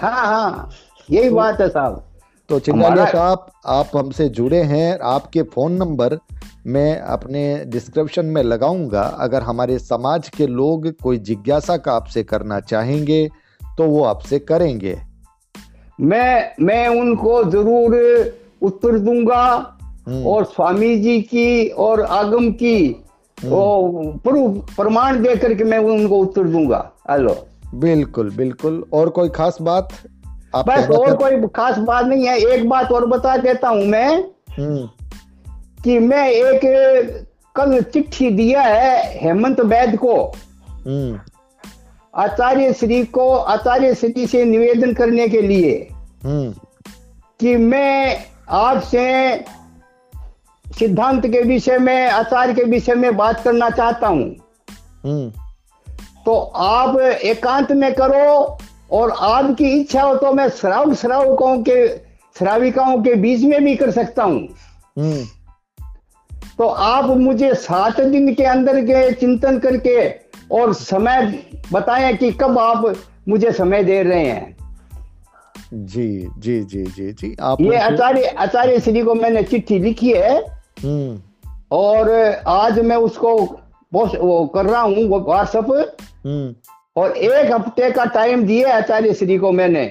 हाँ 0.00 0.26
हाँ 0.26 0.70
यही 1.08 1.30
बात 1.30 1.60
है 1.60 1.68
साहब। 1.68 2.02
तो 2.50 2.58
चिंगालिया 2.60 3.04
साहब 3.06 3.46
आप 3.66 3.90
हमसे 3.96 4.28
जुड़े 4.30 4.62
हैं 4.64 4.98
आपके 5.04 5.42
फ़ोन 5.44 5.72
नंबर 5.72 6.16
मैं 6.66 7.00
अपने 7.12 7.42
डिस्क्रिप्शन 7.66 8.26
में 8.26 8.42
लगाऊँगा। 8.42 9.02
अगर 9.18 9.42
हमारे 9.42 9.78
समाज 9.78 10.28
के 10.28 10.46
लोग 10.46 10.90
कोई 11.02 11.18
जिज्ञासा 11.20 11.76
का 11.76 11.92
आपसे 11.92 12.22
करना 12.24 12.60
चाहेंगे 12.60 13.28
तो 13.60 13.84
वो 13.84 14.04
आपसे 14.04 14.38
करेंगे। 14.38 14.96
मैं 15.98 16.54
मैं 16.60 16.86
उनको 16.90 17.42
ज़रूर 17.44 17.96
उत्तर 18.62 18.98
दूँगा 18.98 19.44
हम्म, 20.08 20.26
और 20.26 20.44
स्वामी 20.44 20.96
जी 20.98 21.20
की 21.22 21.68
और 21.68 22.02
आगम 22.02 22.50
की 22.52 22.88
वो 23.38 24.18
प्रूफ 24.24 24.74
प्रमाण 24.76 25.22
दे 25.22 25.36
करके 25.36 25.64
मैं 25.64 25.78
उनको 25.78 26.18
उत्तर 26.18 26.44
दूँगा। 26.44 26.90
हेलो। 27.10 27.36
बिल्कुल 27.74 28.30
बिल्कुल। 28.30 28.84
और 28.92 29.08
कोई 29.08 29.28
खास 29.28 29.58
बात? 29.62 29.88
आप 30.56 30.68
बस 30.68 30.88
और 30.90 31.16
कोई 31.16 31.48
खास 31.56 31.78
बात 31.78 32.06
नहीं 32.06 32.26
है। 32.26 32.38
एक 32.38 32.68
बात 32.68 32.92
और 32.92 33.06
बता 33.06 33.36
देता 33.36 33.68
हूँ 33.68 33.84
मैं 33.84 34.18
हम्म, 34.58 34.88
कि 35.84 35.98
मैं 35.98 36.28
एक 36.28 37.26
कल 37.56 37.82
चिट्ठी 37.82 38.30
दिया 38.30 38.62
है 38.62 39.18
हेमंत 39.20 39.60
वैद 39.60 39.96
को। 39.96 40.32
हम्म, 40.86 41.18
आचार्य 42.14 42.72
श्री 42.72 43.04
को 43.04 43.34
आचार्य 43.36 43.94
श्री 43.94 44.26
से 44.26 44.44
निवेदन 44.44 44.92
करने 44.94 45.28
के 45.28 45.40
लिए 45.42 45.88
हम्म, 46.24 46.54
कि 47.40 47.56
मैं 47.56 48.18
आपसे 48.50 49.44
सिद्धांत 50.66 51.26
के 51.26 51.42
विषय 51.42 51.78
में 51.78 52.08
आचार्य 52.08 52.54
के 52.54 52.62
विषय 52.62 52.94
में 52.94 53.16
बात 53.16 53.40
करना 53.40 53.70
चाहता 53.70 54.08
हूँ। 54.08 54.36
तो 56.28 56.34
आप 56.36 56.98
एकांत 57.00 57.70
में 57.72 57.94
करो 57.94 58.58
और 58.90 59.10
आपकी 59.10 59.68
इच्छा 59.70 60.02
हो 60.02 60.14
तो 60.14 60.32
मैं 60.32 60.48
श्रावक 60.48 60.94
श्रावकों 60.94 61.62
के 61.62 61.88
श्राविकाओं 62.38 63.02
के 63.02 63.14
बीच 63.14 63.44
में 63.44 63.64
भी 63.64 63.76
कर 63.76 63.90
सकता 63.90 64.24
हूँ। 64.24 64.48
हम्म, 64.98 65.24
तो 66.58 66.66
आप 66.66 67.04
मुझे 67.04 67.54
सात 67.54 68.00
दिन 68.00 68.34
के 68.34 68.44
अंदर 68.44 68.80
के 68.80 69.12
चिंतन 69.12 69.58
करके 69.58 70.08
और 70.52 70.74
समय 70.74 71.44
बताएँ 71.72 72.16
कि 72.16 72.32
कब 72.32 72.58
आप 72.58 72.94
मुझे 73.28 73.52
समय 73.52 73.84
दे 73.84 74.02
रहे 74.02 74.24
हैं। 74.24 74.56
जी 75.74 76.28
जी 76.38 76.60
जी 76.60 76.84
जी 76.84 77.12
जी 77.12 77.36
आप 77.40 77.60
ये 77.60 77.76
आचार्य 77.76 78.22
आचार्य 78.22 78.80
श्री 78.80 79.02
को 79.02 79.14
मैंने 79.14 79.42
चिट्ठी 79.42 79.78
लिखी 79.78 80.12
है। 80.12 80.38
हम्म, 80.84 81.18
और 81.72 82.10
आज 82.48 82.78
मैं 82.80 82.96
उसको 82.96 83.57
वो 83.92 84.46
कर 84.46 84.66
रहा 84.66 84.80
हूँ 84.80 85.04
वो 85.08 85.20
व्हाट्सअप 85.20 85.70
हम्म, 86.26 86.54
और 86.96 87.16
एक 87.16 87.52
हफ़्ते 87.52 87.90
का 87.90 88.04
टाइम 88.04 88.42
दिए 88.46 88.64
आचार्य 88.70 89.14
श्री 89.14 89.38
को 89.38 89.52
मैंने 89.52 89.84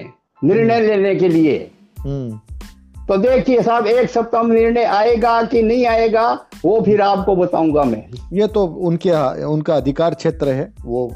निर्णय 0.44 0.80
लेने 0.80 1.14
के 1.14 1.28
लिए। 1.28 1.56
हम्म, 2.00 2.38
तो 3.08 3.16
देखिए 3.16 3.62
साहब 3.62 3.86
एक 3.86 4.10
सप्ताह 4.10 4.42
में 4.42 4.54
निर्णय 4.56 4.84
आएगा 4.84 5.42
कि 5.42 5.62
नहीं 5.62 5.86
आएगा 5.86 6.28
वो 6.64 6.80
फिर 6.80 7.00
आपको 7.02 7.36
बताऊँगा 7.36 7.84
मैं। 7.84 8.04
ये 8.32 8.46
तो 8.46 8.64
उनके 8.66 9.44
उनका 9.44 9.76
अधिकार 9.76 10.14
क्षेत्र 10.14 10.48
है 10.48 10.72
वो 10.84 11.08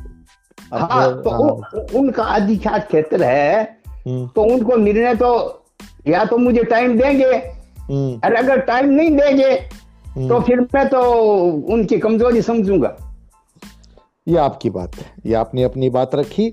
हाँ 0.73 1.23
तो 1.23 1.31
हाँ, 1.31 1.41
उ, 1.41 1.99
उनका 1.99 2.25
अधिकार 2.25 2.79
क्षेत्र 2.81 3.23
है। 3.23 3.63
हम्म, 4.07 4.27
तो 4.27 4.43
उनको 4.45 4.77
निर्णय 4.77 5.15
तो 5.15 5.63
या 6.09 6.25
तो 6.25 6.37
मुझे 6.39 6.63
टाइम 6.65 6.99
देंगे। 6.99 7.25
हम्म, 7.25 8.15
और 8.25 8.35
अगर 8.35 8.61
टाइम 8.61 8.91
नहीं 8.91 9.11
देंगे 9.11 9.49
हम्म। 9.49 9.82
तो 10.19 10.41
फिर 10.41 10.61
मैं 10.75 10.89
तो 10.89 11.01
उनकी 11.75 11.99
कमज़ोरी 11.99 12.43
समझूँगा 12.43 12.97
ये 14.27 14.37
आपकी 14.39 14.71
बात 14.71 14.97
है 14.97 15.07
ये 15.27 15.35
आपने 15.35 15.63
अपनी 15.63 15.91
बात 15.91 16.15
रखी 16.15 16.51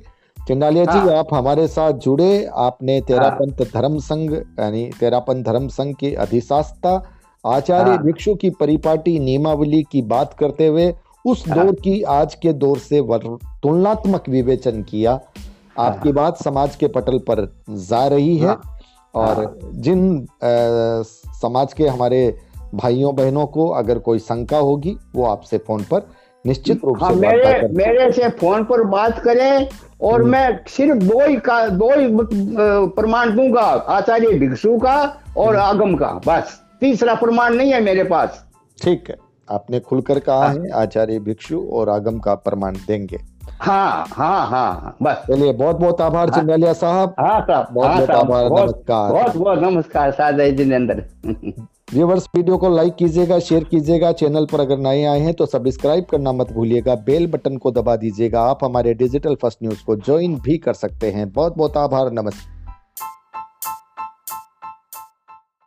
चंडालिया 0.48 0.86
जी 0.86 0.98
हाँ। 1.00 1.18
आप 1.18 1.34
हमारे 1.34 1.68
साथ 1.68 1.94
जुड़े 1.94 2.46
आपने 2.58 2.98
हाँ। 2.98 3.06
तेरापंथ 3.08 3.66
धर्म 3.74 3.98
संघ 4.00 4.32
यानी 4.34 4.90
तेरापंथ 5.00 5.44
धर्म 5.44 5.68
संघ 5.68 5.96
के 5.96 6.14
अधिशास्ता 6.16 7.02
आचार्य 7.46 7.90
हाँ। 7.90 8.04
भिक्षु 8.04 8.36
की 8.36 8.50
परिपाटी 8.50 9.20
नियमावली 9.20 9.84
की 9.84 10.02
बात 10.02 10.34
करते 10.34 10.68
हुए 10.68 10.94
उस 11.26 11.44
हाँ। 11.48 11.58
दौर 11.58 11.74
की 11.76 12.02
आज 12.04 12.36
के 12.36 12.54
दौर 12.54 12.78
से 12.78 13.02
तुलनात्मक 13.64 14.30
विवेचन 14.30 14.84
किया 14.84 15.20
आपकी 15.80 16.12
बात 16.12 16.38
समाज 16.38 16.76
के 16.76 16.88
पटल 16.88 17.18
पर 17.30 17.46
जा 17.70 18.06
रही 18.08 18.38
है 18.38 18.48
हाँ। 18.48 18.80
और 19.14 19.60
जिन 19.76 20.20
अ, 20.20 21.04
समाज 21.42 21.74
के 21.74 21.88
हमारे 21.88 22.38
भाइयों 22.76 23.16
बहनों 23.16 23.46
को 23.46 23.68
अगर 23.70 24.00
कोई 24.00 24.20
शंका 24.20 24.58
होगी 24.58 24.98
वो 25.16 25.26
आपसे 25.26 25.58
फ़ोन 25.58 25.84
पर 25.84 26.08
निश्चित 26.46 26.82
रूप 26.86 27.04
हाँ 27.04 27.14
से 27.14 27.20
मेरे 27.20 27.54
कर 27.54 27.68
मेरे 27.68 28.12
से 28.12 28.30
फ़ोन 28.30 28.64
पर 28.64 28.84
बात 28.84 29.20
करें 29.20 29.68
और 30.02 30.22
हम्म। 30.22 30.32
मैं 30.32 30.60
सिर्फ़ 30.68 31.04
दो 31.04 31.26
ही 31.26 31.36
का 31.36 31.68
दो 31.68 31.90
ही 31.96 32.08
प्रमाण 32.96 33.36
दूँगा 33.36 33.62
आचार्य 33.62 34.28
भिक्षु 34.28 34.78
का 34.78 34.96
और 35.38 35.56
हम्म। 35.56 35.66
आगम 35.66 35.96
का 35.96 36.12
बस। 36.28 36.62
तीसरा 36.82 37.16
प्रमाण 37.16 37.54
नहीं 37.54 37.74
है 37.74 37.82
मेरे 37.82 38.04
पास। 38.04 38.46
ठीक 38.84 39.10
है 39.10 39.16
आपने 39.50 39.80
खुलकर 39.80 40.20
कहा 40.20 40.46
हाँ। 40.46 40.54
है 40.54 40.72
आचार्य 40.72 41.20
भिक्षु 41.20 41.60
और 41.74 41.90
आगम 41.90 42.20
का 42.20 42.36
प्रमाण 42.36 42.76
देंगे। 42.88 43.20
हाँ 43.62 44.06
हाँ 44.10 44.48
हाँ 44.48 44.98
बस। 45.02 45.24
चलिए 45.28 45.54
बहुत 45.54 45.76
बहुत 45.76 46.02
आभार 46.02 46.30
चिंगालिया 46.30 46.74
साहब। 46.74 47.16
हाँ 47.20 47.42
साहब। 47.42 47.68
बहुत 47.74 47.90
हाँ 47.90 48.06
बहुत 48.06 48.10
आभार, 48.10 48.46
नमस्कार। 48.46 49.12
बहुत 49.12 49.38
बहुत 49.38 49.60
नमस्कार 49.60 50.12
सादा 50.12 50.48
जिनेंद्र 50.50 51.04
व्यूवर्स 51.94 52.28
वीडियो 52.36 52.58
को 52.58 52.70
लाइक 52.70 52.96
कीजिएगा, 52.96 53.40
शेयर 53.40 53.64
कीजिएगा। 53.64 54.12
चैनल 54.12 54.46
पर 54.46 54.60
अगर 54.60 54.78
नए 54.78 55.04
आए 55.04 55.20
हैं 55.20 55.34
तो 55.34 55.46
सब्सक्राइब 55.46 56.06
करना 56.06 56.32
मत 56.32 56.52
भूलिएगा। 56.52 56.96
बेल 56.96 57.28
बटन 57.28 57.58
को 57.58 57.72
दबा 57.72 57.96
दीजिएगा। 57.96 58.42
आप 58.42 58.60
हमारे 58.64 58.94
डिजिटल 58.94 59.36
फ़र्स्ट 59.36 59.64
न्यूज़ 59.64 59.84
को 59.86 59.96
ज्वाइन 59.96 60.36
भी 60.36 60.58
कर 60.58 60.74
सकते 60.74 61.12
हैं। 61.12 61.32
बहुत 61.34 61.58
बहुत 61.58 61.78
आभार। 61.78 62.12
नमस्कार। 62.12 62.59